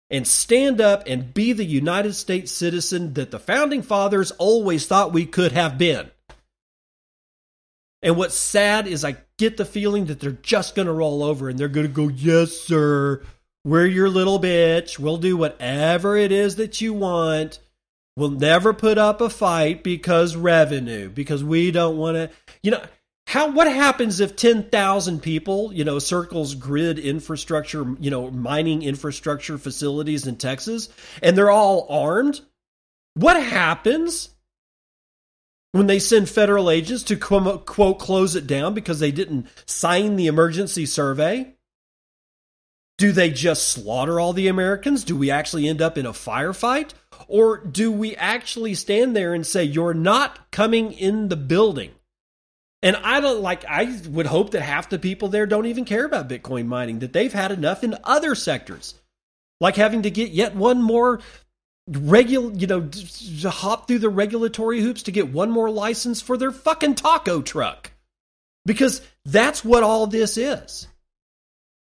[0.09, 5.13] and stand up and be the United States citizen that the founding fathers always thought
[5.13, 6.11] we could have been.
[8.03, 11.47] And what's sad is I get the feeling that they're just going to roll over
[11.47, 13.21] and they're going to go, Yes, sir,
[13.63, 14.97] we're your little bitch.
[14.97, 17.59] We'll do whatever it is that you want.
[18.17, 22.29] We'll never put up a fight because revenue, because we don't want to,
[22.61, 22.83] you know,
[23.31, 29.57] how what happens if 10,000 people, you know, circles grid infrastructure, you know, mining infrastructure
[29.57, 30.89] facilities in Texas
[31.23, 32.41] and they're all armed?
[33.13, 34.31] What happens
[35.71, 40.17] when they send federal agents to quote, quote close it down because they didn't sign
[40.17, 41.55] the emergency survey?
[42.97, 45.05] Do they just slaughter all the Americans?
[45.05, 46.89] Do we actually end up in a firefight?
[47.29, 51.91] Or do we actually stand there and say, you're not coming in the building?
[52.83, 56.05] And I don't like, I would hope that half the people there don't even care
[56.05, 58.95] about Bitcoin mining, that they've had enough in other sectors,
[59.59, 61.19] like having to get yet one more
[61.87, 62.89] regular, you know,
[63.49, 67.91] hop through the regulatory hoops to get one more license for their fucking taco truck.
[68.65, 70.87] Because that's what all this is.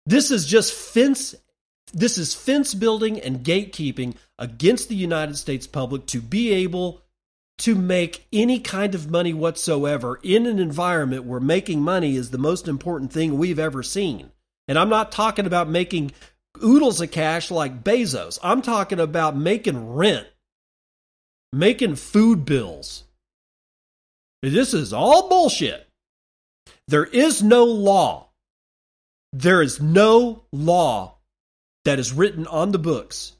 [0.07, 1.34] This is just fence
[1.93, 7.01] this is fence building and gatekeeping against the United States public to be able
[7.63, 12.39] to make any kind of money whatsoever in an environment where making money is the
[12.39, 14.33] most important thing we've ever seen.
[14.67, 16.11] And I'm not talking about making
[16.61, 18.41] oodles of cash like Bezos.
[18.43, 20.27] I'm talking about making rent,
[21.53, 23.05] making food bills.
[24.43, 25.87] This is all bullshit.
[26.89, 28.31] There is no law.
[29.33, 31.19] There is no law
[31.85, 33.35] that is written on the books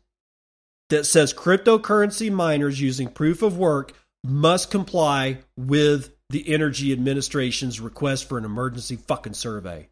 [0.91, 3.95] that says cryptocurrency miners using proof of work
[4.25, 9.89] must comply with the Energy Administration's request for an emergency fucking survey.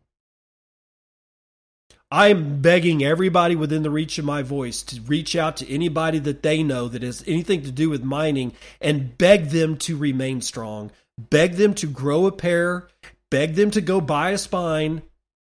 [2.12, 6.42] I'm begging everybody within the reach of my voice to reach out to anybody that
[6.42, 10.90] they know that has anything to do with mining and beg them to remain strong.
[11.18, 12.88] Beg them to grow a pair,
[13.30, 15.02] beg them to go buy a spine,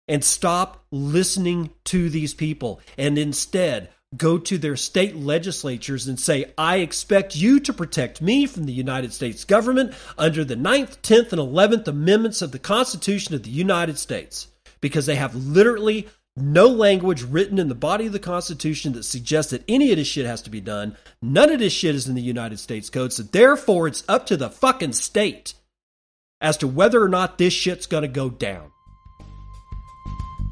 [0.08, 2.80] and stop listening to these people.
[2.98, 8.46] And instead, go to their state legislatures and say, I expect you to protect me
[8.46, 13.34] from the United States government under the 9th, 10th, and 11th Amendments of the Constitution
[13.34, 14.48] of the United States.
[14.80, 19.50] Because they have literally no language written in the body of the Constitution that suggests
[19.50, 20.96] that any of this shit has to be done.
[21.22, 23.12] None of this shit is in the United States Code.
[23.12, 25.54] So therefore, it's up to the fucking state
[26.40, 28.72] as to whether or not this shit's going to go down.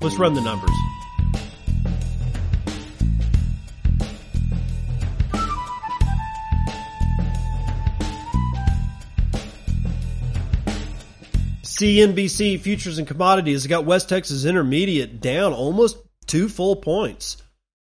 [0.01, 0.98] Let's run the numbers.
[11.79, 17.37] CNBC futures and commodities got West Texas Intermediate down almost two full points.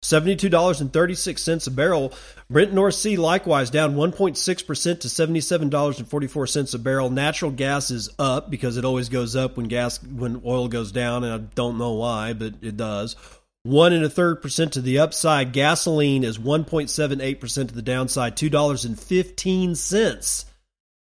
[0.03, 2.13] $72.36 a barrel.
[2.49, 7.09] Brent North Sea likewise down 1.6% to $77.44 a barrel.
[7.09, 11.23] Natural gas is up because it always goes up when gas when oil goes down
[11.23, 13.15] and I don't know why, but it does.
[13.63, 15.53] One and a third percent to the upside.
[15.53, 20.45] Gasoline is 1.78% to the downside, $2.15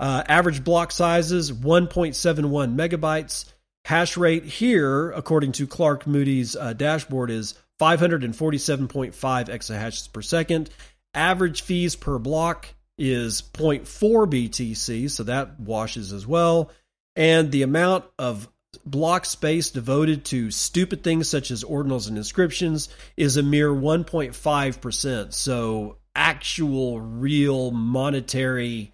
[0.00, 3.44] Uh, average block sizes 1.71 megabytes.
[3.84, 10.70] Hash rate here, according to Clark Moody's uh, dashboard, is 547.5 exahashes per second.
[11.14, 16.70] Average fees per block is 0.4 BTC, so that washes as well.
[17.16, 18.48] And the amount of
[18.86, 25.32] block space devoted to stupid things such as ordinals and inscriptions is a mere 1.5%.
[25.32, 28.92] So actual, real monetary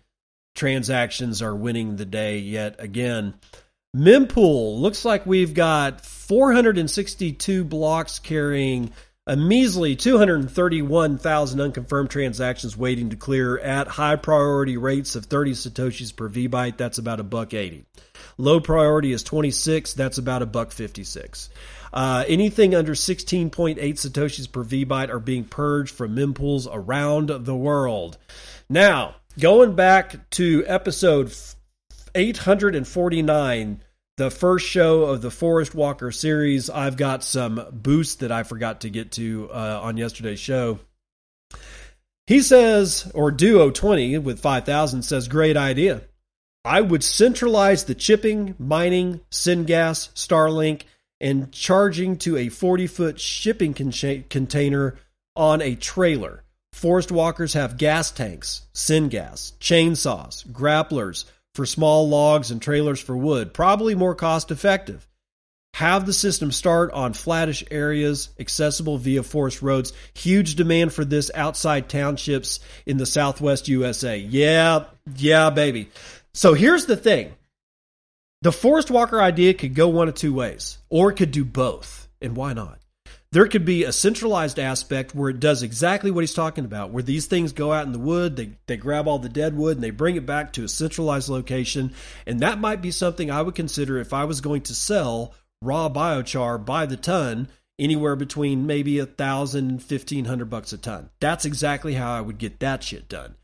[0.55, 3.35] transactions are winning the day yet again.
[3.97, 8.93] Mempool looks like we've got 462 blocks carrying
[9.27, 16.15] a measly 231,000 unconfirmed transactions waiting to clear at high priority rates of 30 satoshis
[16.15, 16.77] per vbyte.
[16.77, 17.87] That's about a buck 80.
[18.37, 19.95] Low priority is 26.
[19.95, 21.49] That's about a buck 56.
[21.91, 28.19] Uh, anything under 16.8 satoshis per vbyte are being purged from mempools around the world.
[28.69, 31.33] Now, going back to episode
[32.19, 33.81] 849,
[34.17, 36.69] the first show of the Forest Walker series.
[36.69, 40.81] I've got some boosts that I forgot to get to uh, on yesterday's show.
[42.27, 46.03] He says, or Duo 20 with 5,000 says, great idea.
[46.65, 50.83] I would centralize the chipping, mining, syngas, Starlink,
[51.21, 54.97] and charging to a 40 foot shipping con- container
[55.37, 56.43] on a trailer.
[56.73, 61.25] Forest walkers have gas tanks, syngas, chainsaws, grapplers,
[61.59, 65.09] for small logs and trailers for wood, probably more cost effective.
[65.75, 69.93] Have the system start on flattish areas accessible via forest roads.
[70.15, 74.19] Huge demand for this outside townships in the southwest USA.
[74.19, 74.85] Yeah,
[75.17, 75.91] yeah, baby.
[76.33, 77.35] So here's the thing
[78.43, 82.09] the forest walker idea could go one of two ways, or it could do both.
[82.23, 82.78] And why not?
[83.33, 87.03] There could be a centralized aspect where it does exactly what he's talking about, where
[87.03, 89.85] these things go out in the wood, they, they grab all the dead wood and
[89.85, 91.93] they bring it back to a centralized location.
[92.27, 95.89] And that might be something I would consider if I was going to sell raw
[95.91, 97.49] biochar by the ton,
[97.79, 101.11] anywhere between maybe a thousand and fifteen hundred bucks a ton.
[101.21, 103.35] That's exactly how I would get that shit done.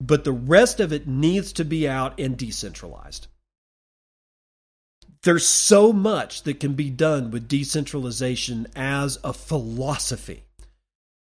[0.00, 3.28] But the rest of it needs to be out and decentralized
[5.22, 10.44] there's so much that can be done with decentralization as a philosophy.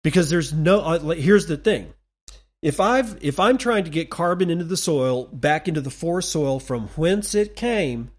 [0.05, 1.93] Because there's no uh, here's the thing.
[2.61, 6.31] If i've if i'm trying to get carbon into the soil back into the forest
[6.31, 8.11] soil from whence it came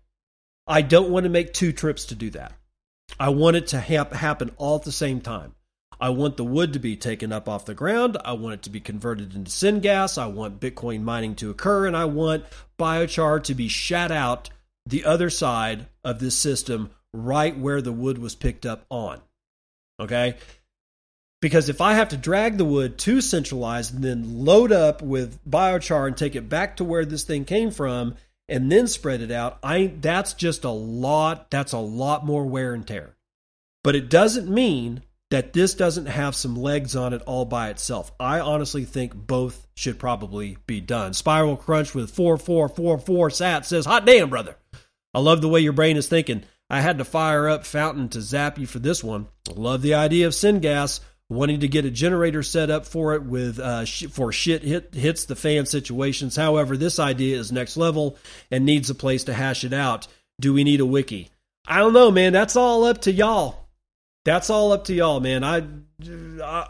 [0.65, 2.53] i don't want to make two trips to do that.
[3.19, 5.55] I want it to ha- happen all at the same time.
[6.01, 8.17] I want the wood to be taken up off the ground.
[8.23, 10.17] I want it to be converted into syngas.
[10.17, 11.87] I want bitcoin mining to occur.
[11.87, 12.45] And i want
[12.77, 14.49] biochar to be shat out
[14.89, 19.21] the other side of this system right where the wood was picked up on.
[19.99, 20.35] Okay?
[21.41, 25.39] Because if I have to drag the wood to centralized and then load up with
[25.49, 28.15] biochar and take it back to where this thing came from
[28.49, 32.73] and then spread it out, I that's just a lot that's a lot more wear
[32.73, 33.15] and tear.
[33.83, 35.01] But it doesn't mean
[35.31, 38.11] that this doesn't have some legs on it all by itself.
[38.19, 41.13] I honestly think both should probably be done.
[41.13, 44.55] Spiral Crunch with 4444 sat says, Hot damn, brother.
[45.13, 46.43] I love the way your brain is thinking.
[46.69, 49.27] I had to fire up Fountain to zap you for this one.
[49.55, 50.99] Love the idea of syngas.
[51.31, 54.95] Wanting to get a generator set up for it with uh, sh- for shit hit,
[54.95, 56.35] hits the fan situations.
[56.35, 58.17] However, this idea is next level
[58.49, 60.07] and needs a place to hash it out.
[60.41, 61.29] Do we need a wiki?
[61.67, 62.33] I don't know, man.
[62.33, 63.68] That's all up to y'all.
[64.25, 65.43] That's all up to y'all, man.
[65.43, 65.63] I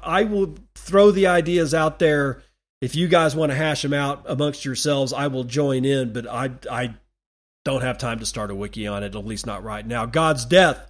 [0.03, 2.41] I will throw the ideas out there.
[2.81, 6.13] If you guys want to hash them out amongst yourselves, I will join in.
[6.13, 6.95] But I I
[7.65, 10.05] don't have time to start a wiki on it, at least not right now.
[10.05, 10.89] God's death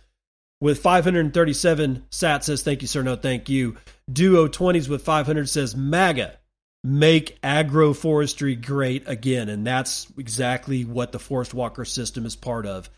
[0.62, 3.78] with 537 sat says thank you sir no thank you
[4.12, 6.38] duo 20s with 500 says maga
[6.84, 12.89] make agroforestry great again and that's exactly what the forest walker system is part of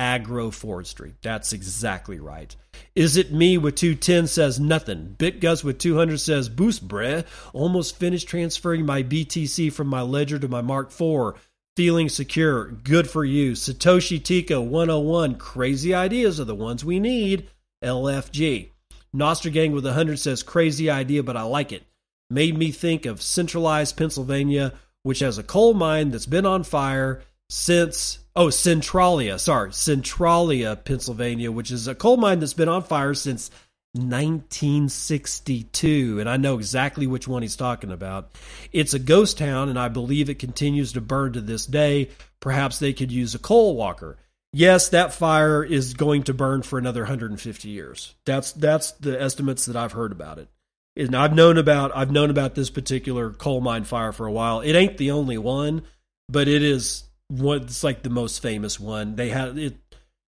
[0.00, 2.56] agroforestry that's exactly right
[2.94, 7.22] is it me with 210 says nothing bitgus with 200 says boost breh
[7.52, 11.34] almost finished transferring my btc from my ledger to my mark iv
[11.76, 12.66] feeling secure.
[12.66, 13.52] Good for you.
[13.52, 15.36] Satoshi Tika 101.
[15.36, 17.48] Crazy ideas are the ones we need.
[17.82, 18.70] LFG.
[19.16, 21.84] Nostragang with 100 says crazy idea, but I like it.
[22.28, 24.74] Made me think of centralized Pennsylvania,
[25.04, 31.50] which has a coal mine that's been on fire since, oh, Centralia, sorry, Centralia, Pennsylvania,
[31.52, 33.50] which is a coal mine that's been on fire since
[33.92, 38.30] 1962, and I know exactly which one he's talking about.
[38.72, 42.10] It's a ghost town, and I believe it continues to burn to this day.
[42.38, 44.16] Perhaps they could use a coal walker.
[44.52, 48.14] Yes, that fire is going to burn for another 150 years.
[48.24, 50.48] That's that's the estimates that I've heard about it.
[50.96, 54.60] And I've known about I've known about this particular coal mine fire for a while.
[54.60, 55.82] It ain't the only one,
[56.28, 59.16] but it is what's like the most famous one.
[59.16, 59.76] They had it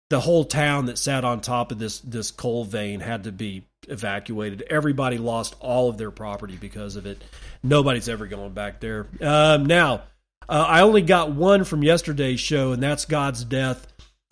[0.09, 3.63] the whole town that sat on top of this this coal vein had to be
[3.87, 4.63] evacuated.
[4.69, 7.23] Everybody lost all of their property because of it.
[7.63, 9.07] Nobody's ever going back there.
[9.21, 10.03] Um, now,
[10.47, 13.87] uh, I only got one from yesterday's show, and that's God's death.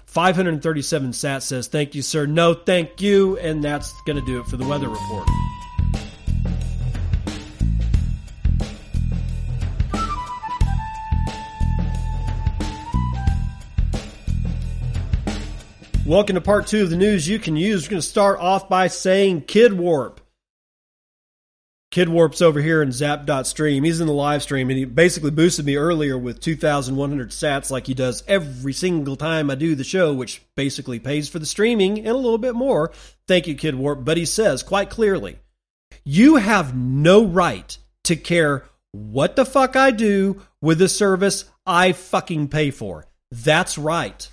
[0.05, 4.47] 537 sat says, "Thank you, sir." No, thank you, and that's going to do it
[4.47, 5.27] for the weather report.
[16.07, 17.83] Welcome to part two of the news you can use.
[17.83, 20.21] We're going to start off by saying Kid Warp.
[21.91, 23.83] Kid Warp's over here in zap.stream.
[23.83, 27.87] He's in the live stream and he basically boosted me earlier with 2,100 sats like
[27.87, 31.97] he does every single time I do the show, which basically pays for the streaming
[31.97, 32.93] and a little bit more.
[33.27, 34.05] Thank you, Kid Warp.
[34.05, 35.39] But he says quite clearly,
[36.05, 41.91] you have no right to care what the fuck I do with the service I
[41.91, 43.07] fucking pay for.
[43.29, 44.29] That's right.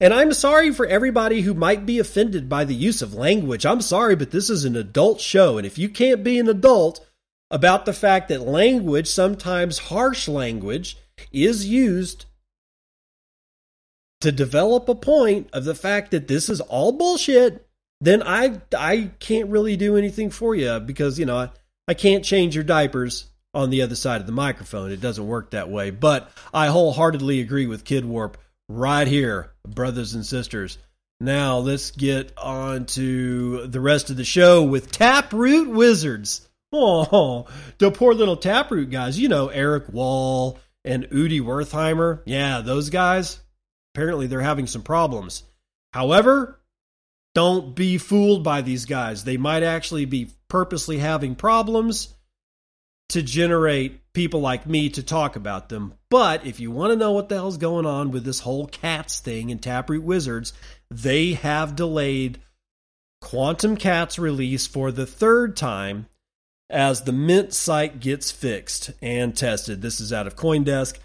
[0.00, 3.66] And I'm sorry for everybody who might be offended by the use of language.
[3.66, 5.58] I'm sorry, but this is an adult show.
[5.58, 7.06] And if you can't be an adult
[7.50, 10.96] about the fact that language, sometimes harsh language,
[11.32, 12.24] is used
[14.22, 17.66] to develop a point of the fact that this is all bullshit,
[18.00, 21.50] then I I can't really do anything for you because you know I,
[21.88, 24.92] I can't change your diapers on the other side of the microphone.
[24.92, 25.90] It doesn't work that way.
[25.90, 28.38] But I wholeheartedly agree with Kid Warp
[28.70, 30.78] right here, brothers and sisters.
[31.20, 36.48] Now let's get on to the rest of the show with Taproot Wizards.
[36.72, 37.46] Oh,
[37.78, 39.18] the poor little Taproot guys.
[39.18, 42.22] You know, Eric Wall and Udi Wertheimer.
[42.24, 43.40] Yeah, those guys.
[43.94, 45.42] Apparently, they're having some problems.
[45.92, 46.60] However,
[47.34, 49.24] don't be fooled by these guys.
[49.24, 52.14] They might actually be purposely having problems
[53.10, 55.94] to generate people like me to talk about them.
[56.08, 59.20] But if you want to know what the hell's going on with this whole cats
[59.20, 60.52] thing and Taproot Wizards,
[60.90, 62.40] they have delayed
[63.20, 66.06] Quantum Cats release for the third time
[66.68, 69.82] as the Mint site gets fixed and tested.
[69.82, 70.98] This is out of Coindesk.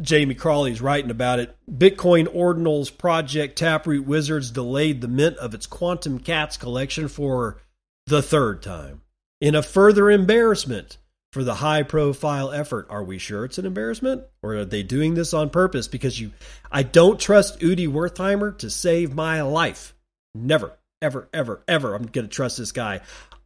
[0.00, 1.56] Jamie Crawley is writing about it.
[1.70, 7.60] Bitcoin Ordinals project Taproot Wizards delayed the mint of its Quantum Cats collection for
[8.06, 9.02] the third time.
[9.40, 10.98] In a further embarrassment,
[11.32, 12.86] for the high profile effort.
[12.90, 14.24] Are we sure it's an embarrassment?
[14.42, 15.88] Or are they doing this on purpose?
[15.88, 16.32] Because you
[16.70, 19.94] I don't trust Udi Wertheimer to save my life.
[20.34, 21.94] Never, ever, ever, ever.
[21.94, 23.00] I'm gonna trust this guy.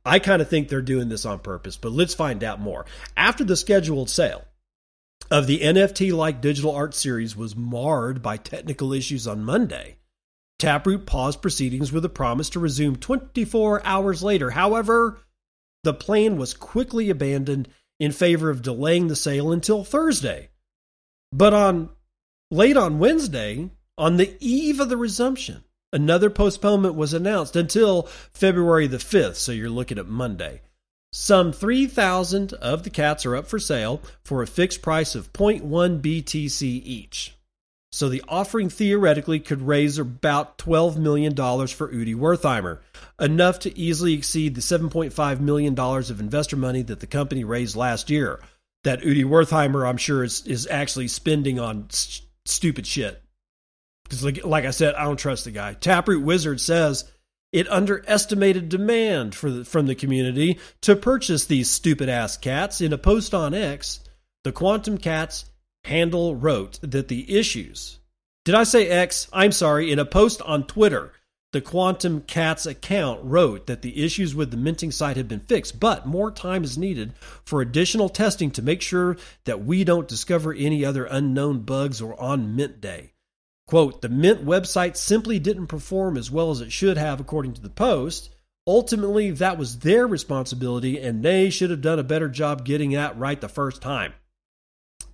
[0.04, 2.84] I kind of think they're doing this on purpose, but let's find out more.
[3.16, 4.44] After the scheduled sale
[5.30, 9.96] of the NFT like digital art series was marred by technical issues on Monday,
[10.58, 14.50] Taproot paused proceedings with a promise to resume 24 hours later.
[14.50, 15.18] However,
[15.84, 17.68] the plan was quickly abandoned
[18.00, 20.48] in favor of delaying the sale until Thursday.
[21.32, 21.90] But on
[22.50, 28.86] late on Wednesday, on the eve of the resumption, another postponement was announced until February
[28.86, 30.62] the 5th, so you're looking at Monday.
[31.12, 36.00] Some 3,000 of the cats are up for sale for a fixed price of 0.1
[36.00, 37.36] BTC each.
[37.94, 42.80] So the offering theoretically could raise about $12 million for Udi Wertheimer,
[43.20, 48.10] enough to easily exceed the $7.5 million of investor money that the company raised last
[48.10, 48.40] year.
[48.82, 53.22] That Udi Wertheimer, I'm sure, is, is actually spending on st- stupid shit.
[54.02, 55.74] Because, like, like I said, I don't trust the guy.
[55.74, 57.04] Taproot Wizard says
[57.52, 62.80] It underestimated demand for the, from the community to purchase these stupid ass cats.
[62.80, 64.00] In a post on X,
[64.42, 65.44] the Quantum Cats
[65.84, 67.98] handle wrote that the issues.
[68.44, 69.28] Did I say X?
[69.32, 69.90] I'm sorry.
[69.90, 71.12] In a post on Twitter,
[71.52, 75.78] the Quantum Cats account wrote that the issues with the minting site had been fixed,
[75.78, 77.12] but more time is needed
[77.44, 82.20] for additional testing to make sure that we don't discover any other unknown bugs or
[82.20, 83.12] on mint day.
[83.66, 87.62] Quote, the Mint website simply didn't perform as well as it should have, according to
[87.62, 88.34] the Post.
[88.66, 93.16] Ultimately, that was their responsibility, and they should have done a better job getting that
[93.18, 94.12] right the first time.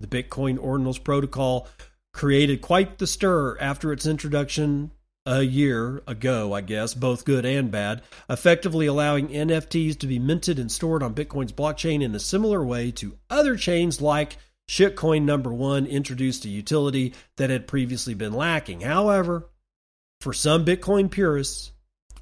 [0.00, 1.68] The Bitcoin Ordinals Protocol
[2.12, 4.90] created quite the stir after its introduction
[5.26, 10.58] a year ago, I guess, both good and bad, effectively allowing NFTs to be minted
[10.58, 14.38] and stored on Bitcoin's blockchain in a similar way to other chains like
[14.68, 18.80] Shitcoin number one introduced a utility that had previously been lacking.
[18.80, 19.50] However,
[20.20, 21.72] for some Bitcoin purists,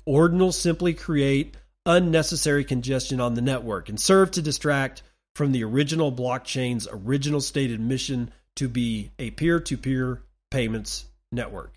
[0.09, 1.57] ordinals simply create
[1.87, 5.03] unnecessary congestion on the network and serve to distract
[5.39, 10.21] from the original blockchain's original stated mission to be a peer to peer
[10.51, 11.73] payments network.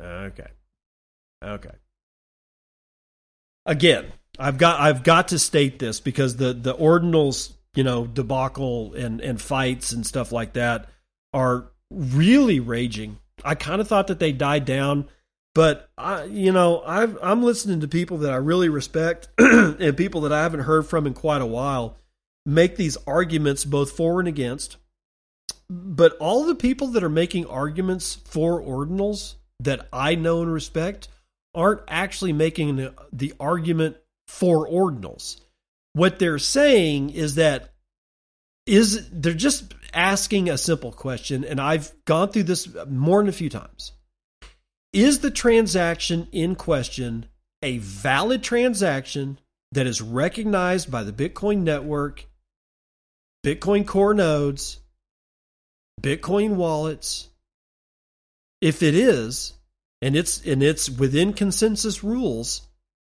[0.00, 0.48] Okay.
[1.42, 1.70] Okay.
[3.64, 8.92] Again, I've got I've got to state this because the the ordinals you know debacle
[8.92, 10.90] and and fights and stuff like that
[11.32, 13.18] are really raging.
[13.42, 15.08] I kind of thought that they died down,
[15.54, 20.20] but I you know i I'm listening to people that I really respect and people
[20.22, 21.96] that I haven't heard from in quite a while
[22.44, 24.76] make these arguments both for and against.
[25.68, 31.08] But all the people that are making arguments for ordinals that I know and respect
[31.54, 35.40] aren't actually making the, the argument for ordinals
[35.92, 37.72] what they're saying is that
[38.66, 43.32] is they're just asking a simple question and I've gone through this more than a
[43.32, 43.92] few times.
[44.92, 47.26] Is the transaction in question
[47.62, 49.38] a valid transaction
[49.72, 52.26] that is recognized by the Bitcoin network,
[53.44, 54.80] Bitcoin core nodes,
[56.00, 57.28] Bitcoin wallets?
[58.60, 59.54] If it is,
[60.00, 62.62] and it's and it's within consensus rules,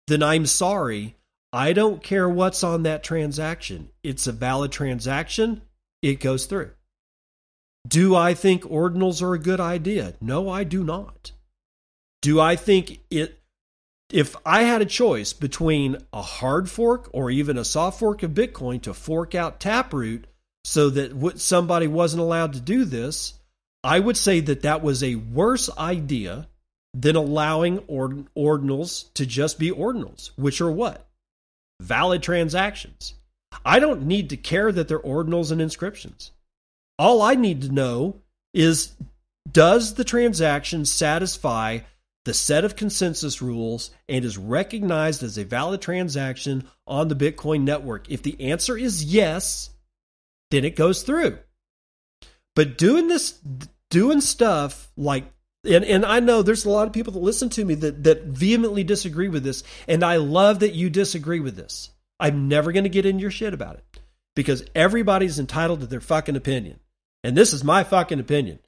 [0.08, 1.16] then I'm sorry,
[1.54, 3.90] I don't care what's on that transaction.
[4.04, 5.62] It's a valid transaction.
[6.02, 6.72] It goes through.
[7.88, 10.14] Do I think ordinals are a good idea?
[10.20, 11.32] No, I do not.
[12.22, 13.37] Do I think it
[14.10, 18.32] if I had a choice between a hard fork or even a soft fork of
[18.32, 20.26] Bitcoin to fork out Taproot
[20.64, 23.34] so that somebody wasn't allowed to do this,
[23.84, 26.48] I would say that that was a worse idea
[26.94, 31.08] than allowing ordinals to just be ordinals, which are what?
[31.82, 33.14] valid transactions.
[33.66, 36.32] I don't need to care that they're ordinals and inscriptions.
[37.00, 38.22] All I need to know
[38.54, 38.96] is
[39.52, 41.80] does the transaction satisfy
[42.28, 47.62] the set of consensus rules and is recognized as a valid transaction on the Bitcoin
[47.62, 48.12] network?
[48.12, 49.70] If the answer is yes,
[50.52, 51.40] then it goes through.
[52.54, 53.40] But doing this,
[53.90, 55.32] doing stuff like
[55.64, 58.26] and and I know there's a lot of people that listen to me that that
[58.26, 61.92] vehemently disagree with this, and I love that you disagree with this.
[62.20, 64.02] I'm never going to get in your shit about it
[64.36, 66.82] because everybody's entitled to their fucking opinion,
[67.24, 68.60] and this is my fucking opinion.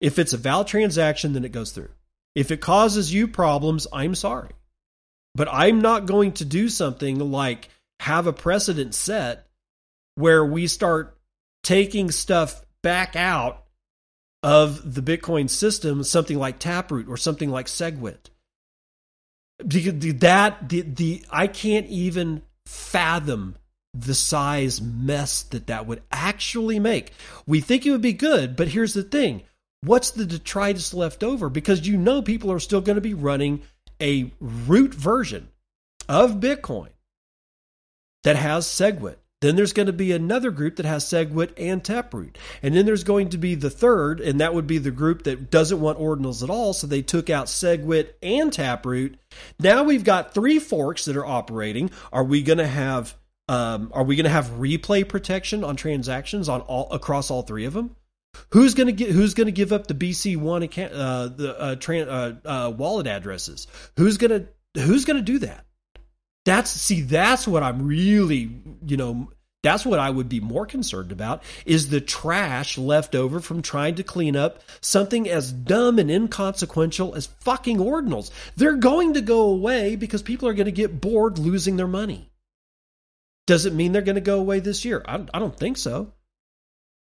[0.00, 1.90] If it's a valid transaction, then it goes through.
[2.34, 4.50] If it causes you problems, I'm sorry,
[5.34, 7.68] but I'm not going to do something like
[8.00, 9.46] have a precedent set
[10.14, 11.16] where we start
[11.62, 13.64] taking stuff back out
[14.42, 18.30] of the Bitcoin system, something like Taproot or something like SegWit.
[19.64, 23.56] Because that the, the I can't even fathom
[23.94, 27.12] the size mess that that would actually make.
[27.46, 29.42] We think it would be good, but here's the thing:
[29.84, 31.48] what's the detritus left over?
[31.48, 33.62] Because you know people are still going to be running
[34.00, 35.48] a root version
[36.08, 36.90] of Bitcoin
[38.24, 39.16] that has SegWit.
[39.40, 42.38] Then there's going to be another group that has SegWit and Taproot.
[42.62, 45.50] And then there's going to be the third, and that would be the group that
[45.50, 46.72] doesn't want ordinals at all.
[46.72, 49.18] So they took out SegWit and Taproot.
[49.58, 51.90] Now we've got three forks that are operating.
[52.12, 53.16] Are we going to have
[53.48, 57.64] um, are we going to have replay protection on transactions on all across all three
[57.64, 57.96] of them?
[58.50, 62.08] Who's to get Who's to give up the BC one account, uh, the uh, tran,
[62.08, 63.66] uh, uh, wallet addresses?
[63.96, 65.64] Who's to Who's to do that?
[66.44, 68.50] That's see, that's what I'm really,
[68.84, 69.30] you know,
[69.62, 73.94] that's what I would be more concerned about is the trash left over from trying
[73.94, 78.30] to clean up something as dumb and inconsequential as fucking ordinals.
[78.56, 82.28] They're going to go away because people are going to get bored losing their money.
[83.46, 85.04] Does it mean they're going to go away this year?
[85.06, 86.12] I, I don't think so.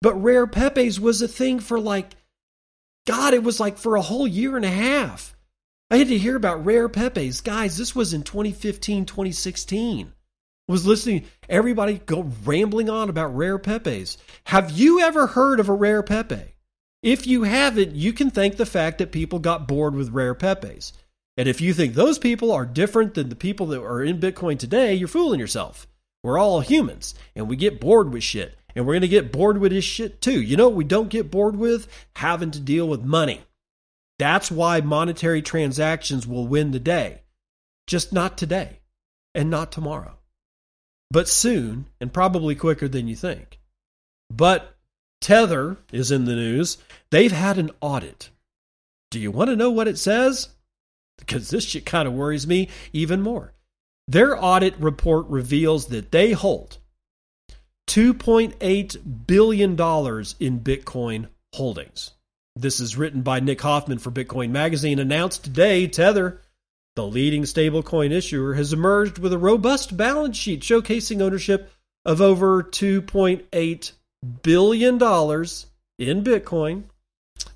[0.00, 2.16] But rare Pepes was a thing for like,
[3.06, 5.34] God, it was like for a whole year and a half.
[5.90, 7.40] I had to hear about rare Pepes.
[7.40, 10.12] Guys, this was in 2015, 2016.
[10.66, 14.16] I was listening, everybody go rambling on about rare Pepes.
[14.44, 16.54] Have you ever heard of a rare Pepe?
[17.02, 20.94] If you haven't, you can thank the fact that people got bored with rare Pepes.
[21.36, 24.58] And if you think those people are different than the people that are in Bitcoin
[24.58, 25.86] today, you're fooling yourself.
[26.22, 28.56] We're all humans and we get bored with shit.
[28.74, 30.40] And we're going to get bored with this shit too.
[30.40, 31.86] You know we don't get bored with?
[32.16, 33.42] Having to deal with money.
[34.18, 37.22] That's why monetary transactions will win the day.
[37.86, 38.80] Just not today
[39.34, 40.18] and not tomorrow.
[41.10, 43.60] But soon and probably quicker than you think.
[44.30, 44.76] But
[45.20, 46.78] Tether is in the news.
[47.10, 48.30] They've had an audit.
[49.10, 50.48] Do you want to know what it says?
[51.18, 53.52] Because this shit kind of worries me even more.
[54.08, 56.78] Their audit report reveals that they hold
[57.86, 62.12] $2.8 billion in Bitcoin holdings.
[62.56, 64.98] This is written by Nick Hoffman for Bitcoin Magazine.
[64.98, 66.40] Announced today, Tether,
[66.96, 71.72] the leading stablecoin issuer, has emerged with a robust balance sheet showcasing ownership
[72.04, 73.92] of over $2.8
[74.42, 76.84] billion in Bitcoin.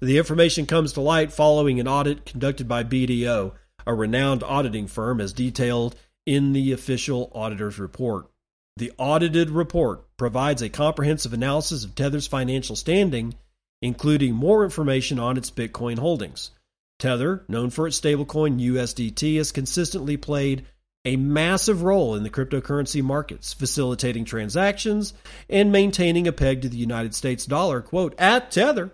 [0.01, 3.53] The information comes to light following an audit conducted by BDO,
[3.87, 8.26] a renowned auditing firm, as detailed in the official auditor's report.
[8.79, 13.35] The audited report provides a comprehensive analysis of Tether's financial standing,
[13.83, 16.53] including more information on its Bitcoin holdings.
[17.01, 20.64] Tether, known for its stablecoin USDT, has consistently played
[21.05, 25.12] a massive role in the cryptocurrency markets, facilitating transactions
[25.51, 27.81] and maintaining a peg to the United States dollar.
[27.81, 28.93] Quote, at Tether,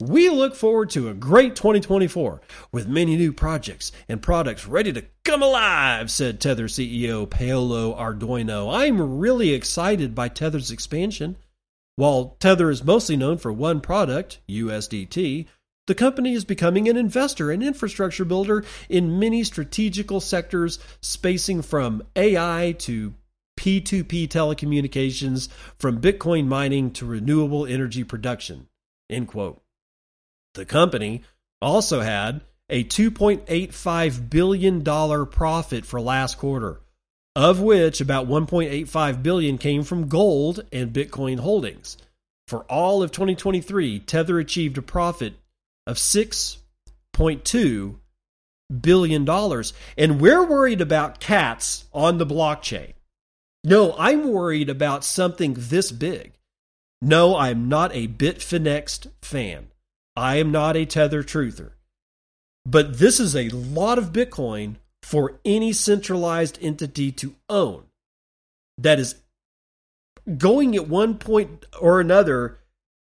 [0.00, 5.04] we look forward to a great 2024 with many new projects and products ready to
[5.24, 8.74] come alive, said Tether CEO Paolo Ardoino.
[8.74, 11.36] I'm really excited by Tether's expansion.
[11.96, 15.46] While Tether is mostly known for one product, USDT,
[15.86, 22.02] the company is becoming an investor and infrastructure builder in many strategical sectors, spacing from
[22.14, 23.14] AI to
[23.58, 28.68] P2P telecommunications, from Bitcoin mining to renewable energy production.
[29.08, 29.62] End quote.
[30.56, 31.22] The company
[31.62, 34.82] also had a $2.85 billion
[35.26, 36.80] profit for last quarter,
[37.36, 41.96] of which about 1.85 billion came from gold and Bitcoin holdings.
[42.48, 45.34] For all of 2023, Tether achieved a profit
[45.86, 47.96] of 6.2
[48.80, 49.72] billion dollars.
[49.96, 52.94] And we're worried about cats on the blockchain.
[53.62, 56.32] No, I'm worried about something this big.
[57.02, 59.68] No, I'm not a Bitfinex fan.
[60.16, 61.72] I am not a Tether truther.
[62.64, 67.84] But this is a lot of Bitcoin for any centralized entity to own
[68.78, 69.14] that is
[70.36, 72.58] going at one point or another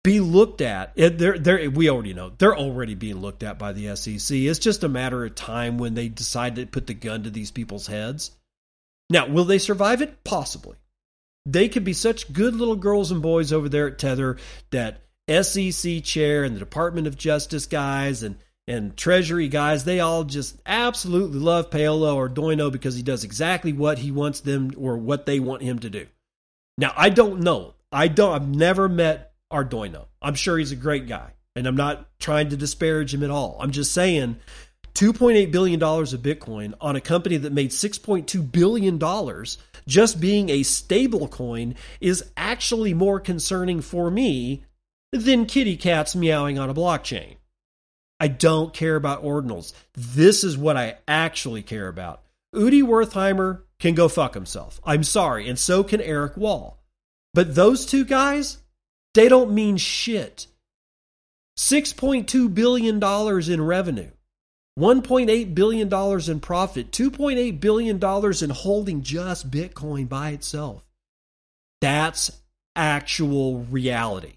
[0.04, 0.94] be looked at.
[0.94, 4.36] They're, they're, we already know they're already being looked at by the SEC.
[4.36, 7.50] It's just a matter of time when they decide to put the gun to these
[7.50, 8.32] people's heads.
[9.08, 10.22] Now, will they survive it?
[10.22, 10.76] Possibly.
[11.46, 14.36] They could be such good little girls and boys over there at Tether
[14.70, 18.36] that SEC chair and the Department of Justice guys and
[18.68, 23.98] and Treasury guys, they all just absolutely love Paolo Ardoino because he does exactly what
[23.98, 26.06] he wants them or what they want him to do.
[26.76, 27.74] Now, I don't know.
[27.92, 30.06] I don't I've never met Ardoino.
[30.20, 33.56] I'm sure he's a great guy, and I'm not trying to disparage him at all.
[33.60, 34.36] I'm just saying
[34.94, 38.98] $2.8 billion of Bitcoin on a company that made $6.2 billion
[39.86, 44.64] just being a stable coin is actually more concerning for me
[45.16, 47.36] than kitty cats meowing on a blockchain.
[48.18, 49.72] I don't care about ordinals.
[49.94, 52.22] This is what I actually care about.
[52.54, 54.80] Udi Wertheimer can go fuck himself.
[54.84, 56.78] I'm sorry, and so can Eric Wall.
[57.34, 58.58] But those two guys,
[59.14, 60.46] they don't mean shit.
[61.58, 64.10] $6.2 billion in revenue,
[64.78, 67.96] $1.8 billion in profit, $2.8 billion
[68.44, 70.84] in holding just Bitcoin by itself.
[71.80, 72.30] That's
[72.74, 74.35] actual reality.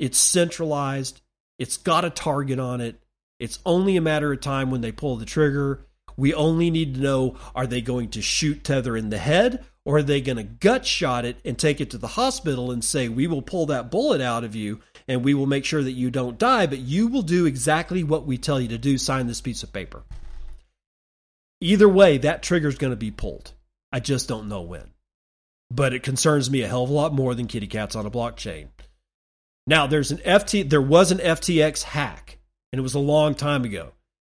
[0.00, 1.20] It's centralized.
[1.58, 3.00] It's got a target on it.
[3.38, 5.86] It's only a matter of time when they pull the trigger.
[6.16, 9.98] We only need to know are they going to shoot Tether in the head or
[9.98, 13.08] are they going to gut shot it and take it to the hospital and say,
[13.08, 16.10] we will pull that bullet out of you and we will make sure that you
[16.10, 19.40] don't die, but you will do exactly what we tell you to do sign this
[19.42, 20.02] piece of paper.
[21.60, 23.52] Either way, that trigger is going to be pulled.
[23.92, 24.92] I just don't know when.
[25.70, 28.10] But it concerns me a hell of a lot more than kitty cats on a
[28.10, 28.68] blockchain.
[29.70, 32.38] Now there's an FT there was an FTX hack
[32.72, 33.92] and it was a long time ago.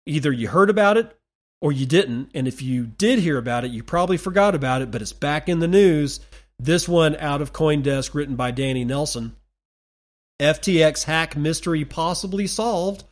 [0.04, 1.16] Either you heard about it
[1.62, 4.90] or you didn't, and if you did hear about it, you probably forgot about it,
[4.90, 6.20] but it's back in the news.
[6.58, 9.34] This one out of CoinDesk written by Danny Nelson.
[10.38, 13.04] FTX hack mystery possibly solved.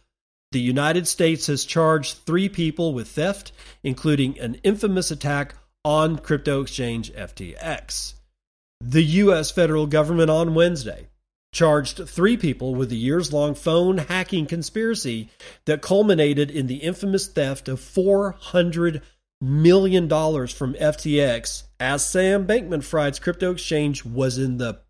[0.53, 3.53] The United States has charged three people with theft,
[3.83, 5.55] including an infamous attack
[5.87, 8.13] on crypto exchange FTX.
[8.83, 9.51] The U.S.
[9.51, 11.07] federal government on Wednesday
[11.53, 15.29] charged three people with a years long phone hacking conspiracy
[15.67, 19.03] that culminated in the infamous theft of $400
[19.41, 24.81] million from FTX as Sam Bankman Fried's crypto exchange was in the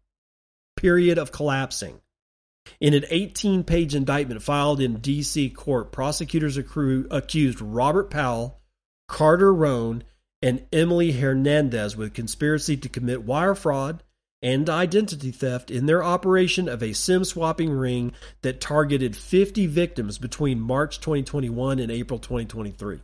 [0.76, 2.00] period of collapsing.
[2.78, 5.50] In an 18 page indictment filed in D.C.
[5.50, 8.60] court, prosecutors accused Robert Powell,
[9.08, 10.04] Carter Rohn,
[10.42, 14.02] and Emily Hernandez with conspiracy to commit wire fraud
[14.42, 18.12] and identity theft in their operation of a SIM swapping ring
[18.42, 23.00] that targeted 50 victims between March 2021 and April 2023.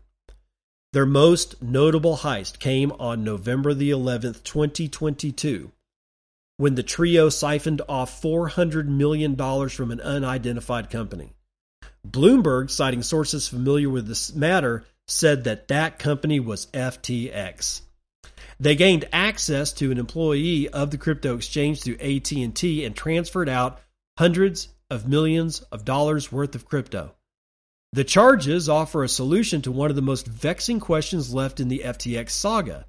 [0.92, 5.70] Their most notable heist came on November the 11th, 2022,
[6.56, 9.36] when the trio siphoned off $400 million
[9.68, 11.34] from an unidentified company.
[12.06, 17.82] Bloomberg, citing sources familiar with this matter, said that that company was FTX.
[18.58, 23.80] They gained access to an employee of the crypto exchange through AT&T and transferred out
[24.18, 27.14] hundreds of millions of dollars worth of crypto.
[27.92, 31.82] The charges offer a solution to one of the most vexing questions left in the
[31.84, 32.86] FTX saga.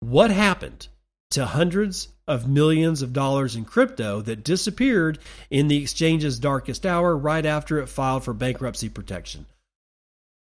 [0.00, 0.88] What happened
[1.30, 5.18] to hundreds of millions of dollars in crypto that disappeared
[5.50, 9.46] in the exchange's darkest hour right after it filed for bankruptcy protection?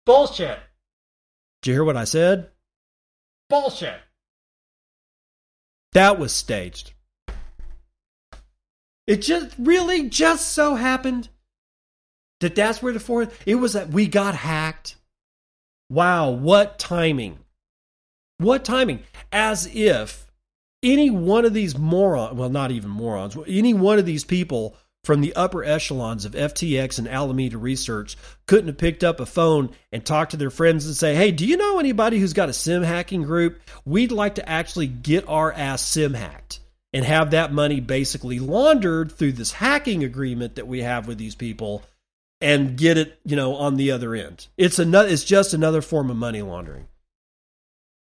[0.06, 0.60] Bullshit.
[1.62, 2.50] Did you hear what I said?
[3.50, 4.00] Bullshit.
[5.94, 6.94] That was staged.
[9.08, 11.30] It just really just so happened
[12.42, 14.96] that that's where the fourth it was that we got hacked.
[15.90, 17.40] Wow, what timing.
[18.38, 19.02] What timing.
[19.32, 20.28] As if
[20.84, 25.22] any one of these morons, well, not even morons, any one of these people from
[25.22, 30.06] the upper echelons of FTX and Alameda Research couldn't have picked up a phone and
[30.06, 32.84] talked to their friends and say, Hey, do you know anybody who's got a sim
[32.84, 33.60] hacking group?
[33.86, 36.60] We'd like to actually get our ass sim hacked
[36.94, 41.36] and have that money basically laundered through this hacking agreement that we have with these
[41.36, 41.84] people
[42.42, 44.48] and get it, you know, on the other end.
[44.58, 46.88] It's another it's just another form of money laundering.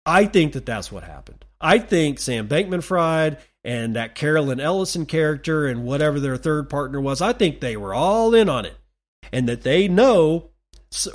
[0.05, 1.44] I think that that's what happened.
[1.59, 7.01] I think Sam Bankman Fried and that Carolyn Ellison character and whatever their third partner
[7.01, 8.75] was, I think they were all in on it.
[9.31, 10.51] And that they know,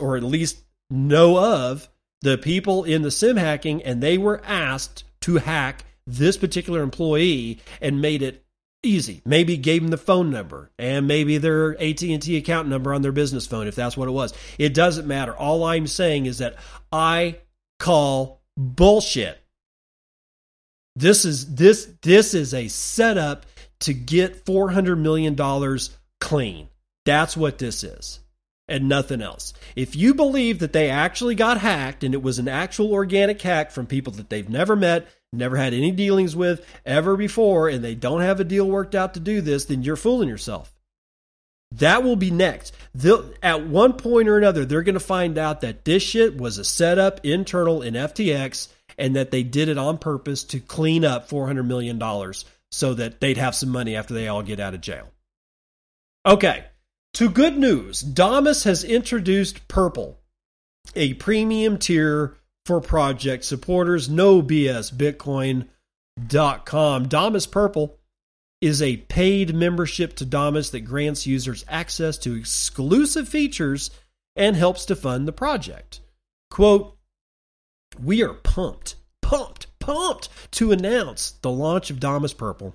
[0.00, 1.88] or at least know of,
[2.22, 7.60] the people in the sim hacking, and they were asked to hack this particular employee
[7.80, 8.44] and made it
[8.82, 9.22] easy.
[9.24, 13.46] Maybe gave them the phone number and maybe their AT&T account number on their business
[13.46, 14.34] phone if that's what it was.
[14.58, 15.34] It doesn't matter.
[15.34, 16.56] All I'm saying is that
[16.90, 17.38] I
[17.78, 19.39] call bullshit
[20.96, 23.46] this is this this is a setup
[23.80, 26.68] to get 400 million dollars clean.
[27.04, 28.20] That's what this is.
[28.68, 29.52] And nothing else.
[29.74, 33.72] If you believe that they actually got hacked and it was an actual organic hack
[33.72, 37.96] from people that they've never met, never had any dealings with ever before, and they
[37.96, 40.72] don't have a deal worked out to do this, then you're fooling yourself.
[41.72, 42.74] That will be next.
[42.94, 46.58] They'll, at one point or another, they're going to find out that this shit was
[46.58, 48.68] a setup internal in FTX
[49.00, 52.00] and that they did it on purpose to clean up $400 million
[52.70, 55.10] so that they'd have some money after they all get out of jail.
[56.26, 56.66] Okay,
[57.14, 60.18] to good news Damus has introduced Purple,
[60.94, 62.36] a premium tier
[62.66, 64.08] for project supporters.
[64.08, 67.08] No BS Bitcoin.com.
[67.08, 67.96] Damus Purple
[68.60, 73.90] is a paid membership to Damus that grants users access to exclusive features
[74.36, 76.00] and helps to fund the project.
[76.50, 76.98] Quote,
[77.98, 82.74] we are pumped, pumped, pumped to announce the launch of Damus Purple.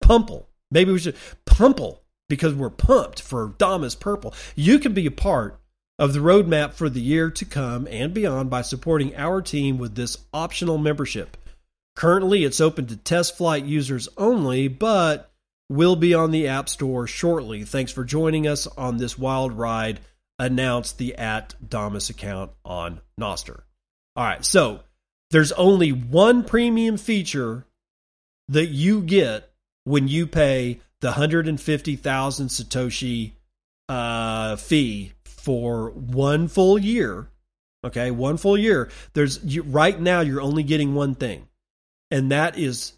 [0.00, 0.48] Pumple.
[0.70, 4.34] Maybe we should pumple because we're pumped for Damus Purple.
[4.54, 5.58] You can be a part
[5.98, 9.94] of the roadmap for the year to come and beyond by supporting our team with
[9.94, 11.36] this optional membership.
[11.96, 15.32] Currently, it's open to test flight users only, but
[15.68, 17.64] will be on the App Store shortly.
[17.64, 20.00] Thanks for joining us on this wild ride.
[20.38, 23.62] Announce the at Damus account on Nostr.
[24.18, 24.80] All right, so
[25.30, 27.64] there's only one premium feature
[28.48, 29.48] that you get
[29.84, 33.30] when you pay the 150,000 Satoshi
[33.88, 37.28] uh, fee for one full year.
[37.84, 38.90] Okay, one full year.
[39.12, 41.46] There's you, right now you're only getting one thing,
[42.10, 42.94] and that is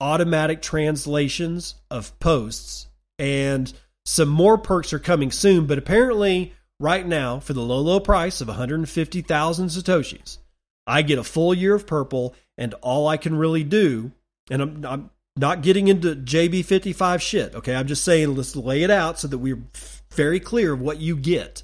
[0.00, 2.86] automatic translations of posts
[3.18, 3.72] and
[4.04, 5.66] some more perks are coming soon.
[5.66, 10.38] But apparently, right now, for the low, low price of 150,000 Satoshis,
[10.86, 14.12] I get a full year of purple, and all I can really do,
[14.50, 17.74] and I'm, I'm not getting into JB55 shit, okay?
[17.74, 19.62] I'm just saying let's lay it out so that we're
[20.10, 21.62] very clear of what you get.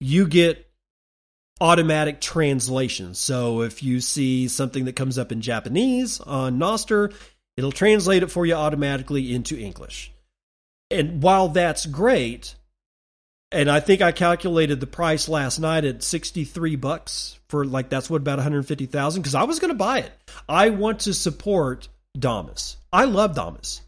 [0.00, 0.64] you get
[1.60, 3.14] automatic translation.
[3.14, 7.12] So if you see something that comes up in Japanese on Nostr,
[7.56, 10.12] it'll translate it for you automatically into English.
[10.90, 12.54] And while that's great,
[13.50, 18.10] and I think I calculated the price last night at 63 bucks for like that's
[18.10, 20.12] what about 150,000 cuz I was going to buy it.
[20.48, 21.88] I want to support
[22.18, 22.76] Damus.
[22.92, 23.82] I love Damus.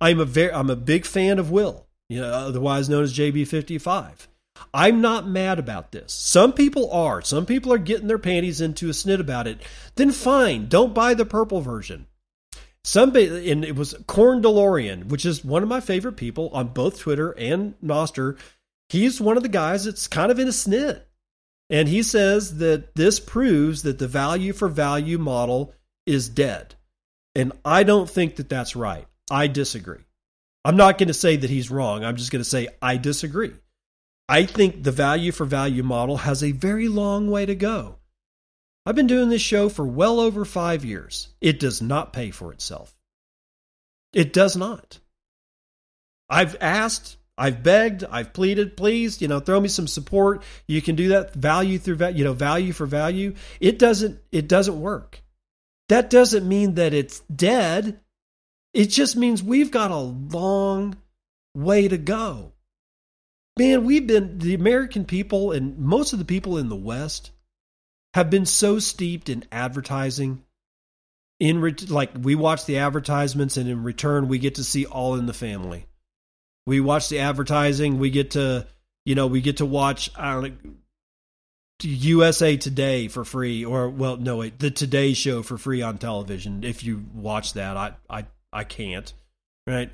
[0.00, 4.28] I'm a very I'm a big fan of Will, you know, otherwise known as JB55.
[4.74, 6.12] I'm not mad about this.
[6.12, 7.22] Some people are.
[7.22, 9.60] Some people are getting their panties into a snit about it.
[9.96, 12.06] Then fine, don't buy the purple version.
[12.84, 16.98] Somebody and it was Corn DeLorean, which is one of my favorite people on both
[16.98, 18.38] Twitter and Nostr.
[18.90, 21.02] He's one of the guys that's kind of in a snit.
[21.70, 25.72] And he says that this proves that the value for value model
[26.04, 26.74] is dead.
[27.36, 29.06] And I don't think that that's right.
[29.30, 30.04] I disagree.
[30.64, 32.04] I'm not going to say that he's wrong.
[32.04, 33.52] I'm just going to say I disagree.
[34.28, 37.96] I think the value for value model has a very long way to go.
[38.84, 41.28] I've been doing this show for well over five years.
[41.40, 42.92] It does not pay for itself.
[44.12, 44.98] It does not.
[46.28, 50.42] I've asked, I've begged, I've pleaded, please, you know, throw me some support.
[50.68, 53.34] You can do that value through value, you know, value for value.
[53.60, 55.22] It doesn't it doesn't work.
[55.88, 58.00] That doesn't mean that it's dead.
[58.74, 60.96] It just means we've got a long
[61.54, 62.52] way to go
[63.60, 67.30] man, we've been the American people and most of the people in the West
[68.14, 70.42] have been so steeped in advertising.
[71.38, 75.24] In like we watch the advertisements, and in return, we get to see All in
[75.24, 75.86] the Family.
[76.70, 77.98] We watch the advertising.
[77.98, 78.64] We get to,
[79.04, 80.08] you know, we get to watch
[81.82, 86.62] USA Today for free, or well, no, wait, the Today Show for free on television.
[86.62, 89.12] If you watch that, I, I, I can't,
[89.66, 89.90] right?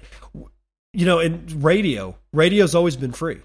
[0.92, 3.40] You know, and radio, radio's always been free.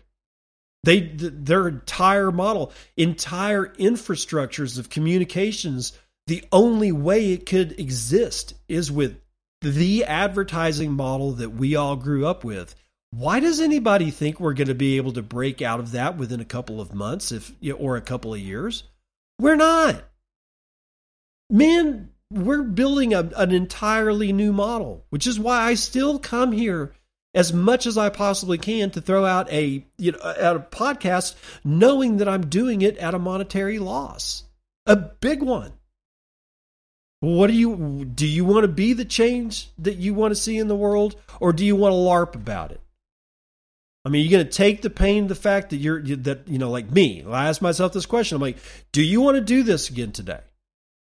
[0.83, 8.91] They their entire model, entire infrastructures of communications, the only way it could exist is
[8.91, 9.21] with
[9.61, 12.75] the advertising model that we all grew up with.
[13.11, 16.39] Why does anybody think we're going to be able to break out of that within
[16.39, 18.83] a couple of months if or a couple of years?
[19.37, 20.03] We're not.
[21.49, 26.93] Man, we're building a, an entirely new model, which is why I still come here
[27.33, 31.35] as much as I possibly can to throw out a you know at a podcast,
[31.65, 34.45] knowing that I'm doing it at a monetary loss,
[34.85, 35.73] a big one.
[37.19, 38.25] What do you do?
[38.25, 41.51] You want to be the change that you want to see in the world, or
[41.51, 42.81] do you want to larp about it?
[44.03, 46.71] I mean, you're going to take the pain, the fact that you're that you know,
[46.71, 47.23] like me.
[47.27, 48.57] I ask myself this question: I'm like,
[48.91, 50.39] do you want to do this again today?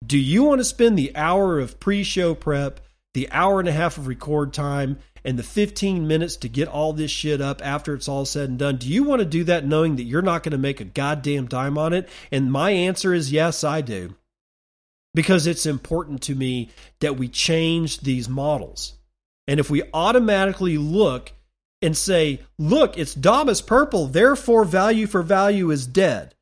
[0.05, 2.81] Do you want to spend the hour of pre-show prep,
[3.13, 6.93] the hour and a half of record time, and the 15 minutes to get all
[6.93, 9.67] this shit up after it's all said and done, do you want to do that
[9.67, 12.09] knowing that you're not going to make a goddamn dime on it?
[12.33, 14.15] And my answer is yes, I do.
[15.13, 16.71] Because it's important to me
[17.01, 18.95] that we change these models.
[19.49, 21.33] And if we automatically look
[21.83, 26.35] and say, look, it's Damus purple, therefore value for value is dead.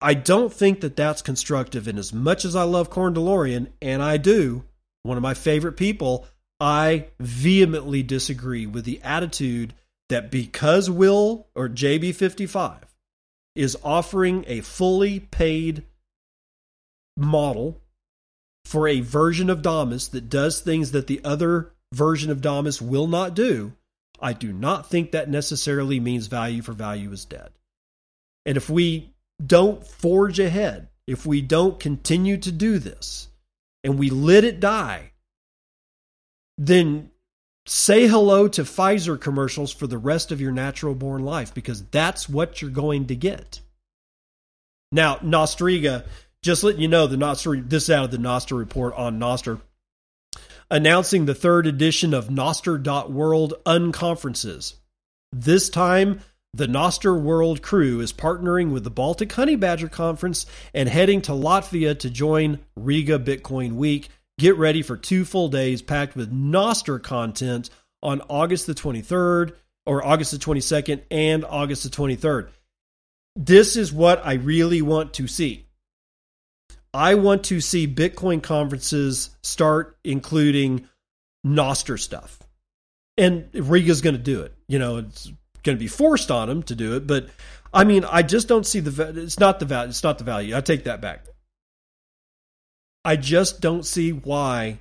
[0.00, 1.88] I don't think that that's constructive.
[1.88, 4.64] And as much as I love Corn DeLorean, and I do,
[5.02, 6.26] one of my favorite people,
[6.60, 9.74] I vehemently disagree with the attitude
[10.08, 12.82] that because Will or JB55
[13.54, 15.84] is offering a fully paid
[17.16, 17.80] model
[18.64, 23.06] for a version of Damus that does things that the other version of Damus will
[23.06, 23.72] not do,
[24.20, 27.50] I do not think that necessarily means value for value is dead.
[28.46, 29.12] And if we
[29.44, 33.28] don't forge ahead, if we don't continue to do this,
[33.84, 35.12] and we let it die,
[36.56, 37.10] then
[37.66, 42.28] say hello to Pfizer commercials for the rest of your natural born life because that's
[42.28, 43.60] what you're going to get.
[44.90, 46.06] Now, Nostriga,
[46.42, 49.60] just letting you know, the Nostr, this out of the Nostr report on Nostr,
[50.70, 54.74] announcing the third edition of Nostr.world unconferences.
[55.32, 56.20] This time,
[56.54, 61.32] the Nostr World crew is partnering with the Baltic Honey Badger Conference and heading to
[61.32, 64.08] Latvia to join Riga Bitcoin Week
[64.38, 67.70] Get ready for two full days packed with Nostr content
[68.04, 69.52] on August the 23rd
[69.84, 72.48] or August the 22nd and August the 23rd.
[73.34, 75.66] This is what I really want to see.
[76.98, 80.88] I want to see Bitcoin conferences start including
[81.46, 82.40] Nostr stuff.
[83.16, 84.52] And Riga's going to do it.
[84.66, 85.30] You know, it's
[85.62, 87.28] going to be forced on him to do it, but
[87.72, 90.56] I mean, I just don't see the it's not the value, it's not the value.
[90.56, 91.26] I take that back.
[93.04, 94.78] I just don't see why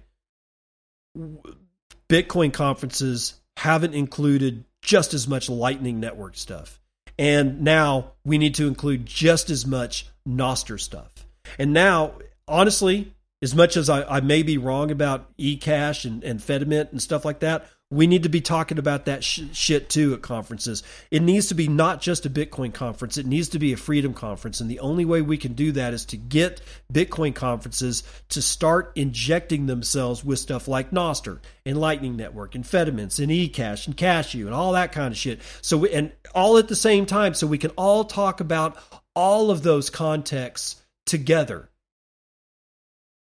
[2.10, 6.80] Bitcoin conferences haven't included just as much Lightning Network stuff
[7.20, 11.27] And now we need to include just as much Nostr stuff.
[11.58, 12.14] And now,
[12.48, 17.02] honestly, as much as I, I may be wrong about eCash and, and Fedimint and
[17.02, 20.84] stuff like that, we need to be talking about that sh- shit too at conferences.
[21.10, 24.14] It needs to be not just a Bitcoin conference, it needs to be a freedom
[24.14, 24.60] conference.
[24.60, 26.62] And the only way we can do that is to get
[26.92, 33.20] Bitcoin conferences to start injecting themselves with stuff like Nostr and Lightning Network and Fedimints
[33.20, 35.40] and eCash and Cashu and all that kind of shit.
[35.62, 38.78] So, we, and all at the same time, so we can all talk about
[39.16, 40.76] all of those contexts
[41.08, 41.70] together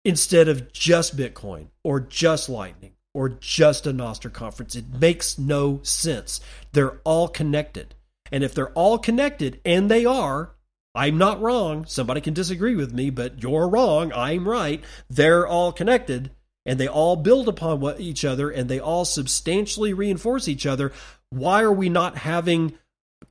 [0.05, 4.77] instead of just Bitcoin or just Lightning or just a Nostr conference.
[4.77, 6.41] It makes no sense.
[6.73, 7.95] They're all connected.
[8.31, 10.55] And if they're all connected, and they are,
[10.95, 11.87] I'm not wrong.
[11.87, 14.13] Somebody can disagree with me, but you're wrong.
[14.13, 14.83] I'm right.
[15.11, 16.31] They're all connected
[16.65, 20.93] and they all build upon what each other and they all substantially reinforce each other.
[21.31, 22.75] Why are we not having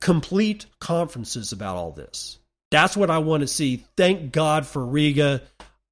[0.00, 2.38] complete conferences about all this?
[2.70, 3.84] That's what I want to see.
[3.96, 5.42] Thank God for Riga.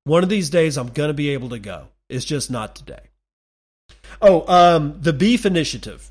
[0.05, 1.88] One of these days I'm going to be able to go.
[2.09, 3.01] It's just not today.
[4.20, 6.10] Oh, um, the Beef Initiative.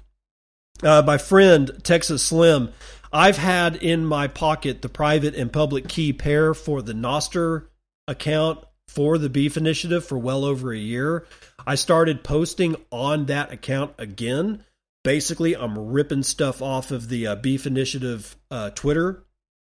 [0.81, 2.71] Uh, my friend Texas Slim.
[3.11, 7.67] I've had in my pocket the private and public key pair for the Nostr
[8.07, 11.25] account for the Beef Initiative for well over a year.
[11.65, 14.63] I started posting on that account again.
[15.03, 19.23] Basically, I'm ripping stuff off of the uh, Beef Initiative uh, Twitter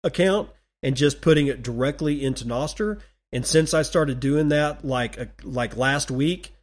[0.05, 0.51] account
[0.85, 3.01] and just putting it directly into Nostr.
[3.33, 6.55] And since I started doing that, like uh, like last week,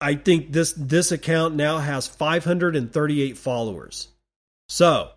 [0.00, 4.08] I think this this account now has 538 followers.
[4.70, 5.10] So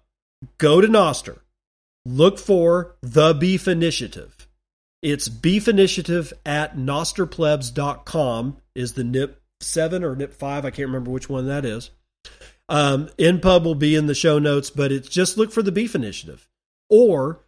[0.58, 1.40] go to Nostr,
[2.06, 4.48] look for the Beef Initiative.
[5.02, 10.66] It's Beef Initiative at nostrplebs.com is the NIP seven or NIP five.
[10.66, 11.92] I can't remember which one that is.
[12.68, 15.94] Um, NPub will be in the show notes, but it's just look for the Beef
[15.94, 16.48] Initiative
[16.90, 17.42] or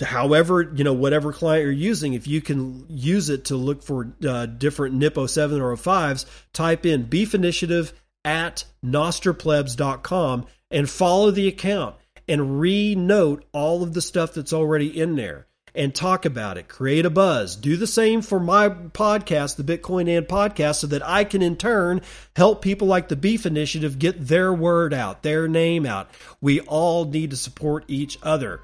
[0.00, 4.12] however you know whatever client you're using if you can use it to look for
[4.26, 7.92] uh, different nip 07 or 05s type in beef initiative
[8.24, 11.96] at nostrplebs.com and follow the account
[12.28, 17.06] and re-note all of the stuff that's already in there and talk about it create
[17.06, 17.56] a buzz.
[17.56, 21.56] Do the same for my podcast the bitcoin and podcast so that i can in
[21.56, 22.02] turn
[22.34, 26.10] help people like the beef initiative get their word out their name out.
[26.40, 28.62] We all need to support each other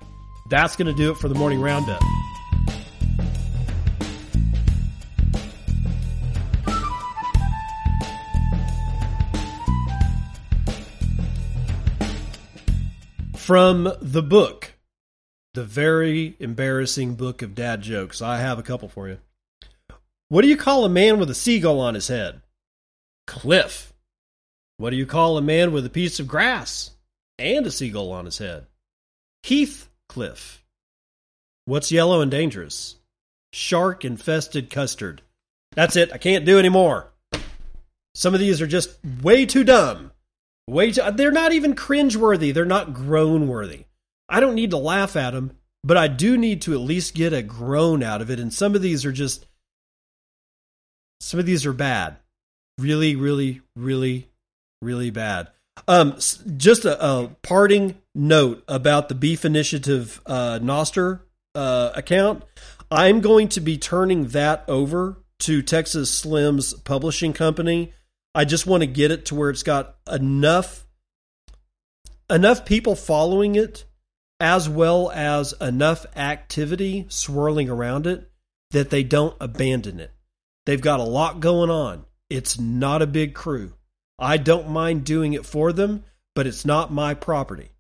[0.49, 2.03] that's going to do it for the morning roundup.
[13.37, 14.75] From the book,
[15.55, 19.19] The Very Embarrassing Book of Dad Jokes, I have a couple for you.
[20.29, 22.43] What do you call a man with a seagull on his head?
[23.29, 23.93] Cliff.
[24.79, 26.91] What do you call a man with a piece of grass
[27.39, 28.67] and a seagull on his head?
[29.45, 30.65] Heath cliff.
[31.67, 32.95] What's yellow and dangerous?
[33.53, 35.21] Shark infested custard.
[35.73, 36.11] That's it.
[36.11, 37.13] I can't do any more.
[38.15, 40.13] Some of these are just way too dumb.
[40.67, 42.55] Way too, they're not even cringeworthy.
[42.55, 43.85] They're not groan worthy.
[44.27, 47.35] I don't need to laugh at them, but I do need to at least get
[47.35, 48.41] a groan out of it.
[48.41, 49.45] And some of these are just,
[51.21, 52.17] some of these are bad.
[52.79, 54.31] Really, really, really,
[54.81, 55.51] really bad.
[55.89, 56.17] Um,
[56.57, 61.21] just a, a, parting note about the Beef Initiative uh, Nostr
[61.55, 62.45] uh, account.
[62.91, 67.93] I'm going to be turning that over to Texas Slim's publishing company.
[68.35, 70.87] I just want to get it to where it's got enough
[72.29, 73.85] enough people following it
[74.41, 78.31] as well as enough activity swirling around it
[78.73, 80.11] that they don't abandon it.
[80.67, 82.05] They've got a lot going on.
[82.29, 83.73] It's not a big crew.
[84.19, 87.71] I don't mind doing it for them, but it's not my property.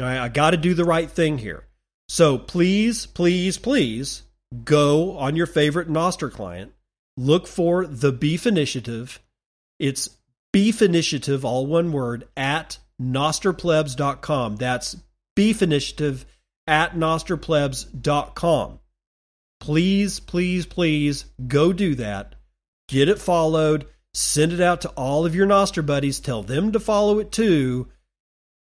[0.00, 1.64] I, got to do the right thing here.
[2.08, 4.22] So please, please, please
[4.64, 6.72] go on your favorite Nostr client,
[7.16, 9.20] look for the Beef Initiative.
[9.78, 10.10] It's
[10.52, 14.56] Beef Initiative, all one word, at nostrplebs.com.
[14.56, 14.96] That's
[15.36, 16.24] Beef Initiative
[16.66, 18.78] at nostrplebs.com.
[19.60, 22.36] Please, please, please go do that.
[22.88, 23.86] Get it followed
[24.18, 26.18] Send it out to all of your Nostr buddies.
[26.18, 27.86] Tell them to follow it too.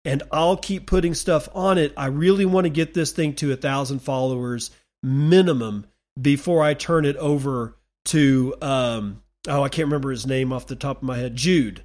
[0.05, 1.95] And I'll keep putting stuff on it.
[1.97, 4.71] I really want to get this thing to a thousand followers
[5.03, 5.87] minimum
[6.21, 7.75] before I turn it over
[8.07, 11.37] to um, oh I can't remember his name off the top of my head.
[11.37, 11.83] Jude.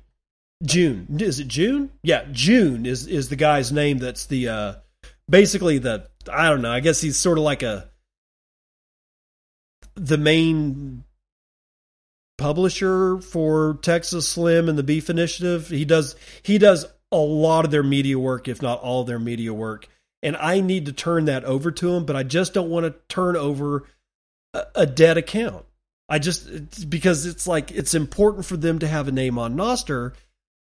[0.64, 1.08] June.
[1.20, 1.92] Is it June?
[2.04, 4.74] Yeah, June is is the guy's name that's the uh
[5.30, 7.90] basically the I don't know, I guess he's sort of like a
[9.96, 11.06] the main
[12.42, 15.68] publisher for Texas Slim and the Beef Initiative.
[15.68, 19.20] He does he does a lot of their media work, if not all of their
[19.20, 19.88] media work.
[20.24, 22.96] and I need to turn that over to him, but I just don't want to
[23.08, 23.84] turn over
[24.54, 25.66] a, a dead account.
[26.10, 29.56] I just it's because it's like it's important for them to have a name on
[29.56, 30.14] Nostr.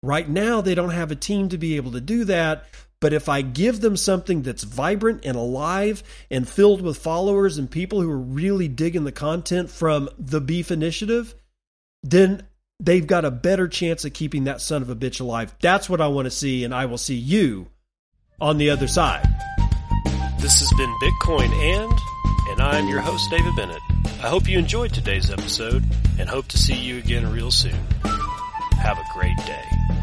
[0.03, 2.65] Right now, they don't have a team to be able to do that.
[3.01, 7.69] But if I give them something that's vibrant and alive and filled with followers and
[7.69, 11.35] people who are really digging the content from the Beef Initiative,
[12.02, 12.46] then
[12.80, 15.54] they've got a better chance of keeping that son of a bitch alive.
[15.60, 17.68] That's what I want to see, and I will see you
[18.40, 19.26] on the other side.
[20.40, 21.92] This has been Bitcoin and,
[22.50, 23.80] and I'm your host, David Bennett.
[24.22, 25.84] I hope you enjoyed today's episode
[26.18, 27.78] and hope to see you again real soon.
[28.82, 30.01] Have a great day.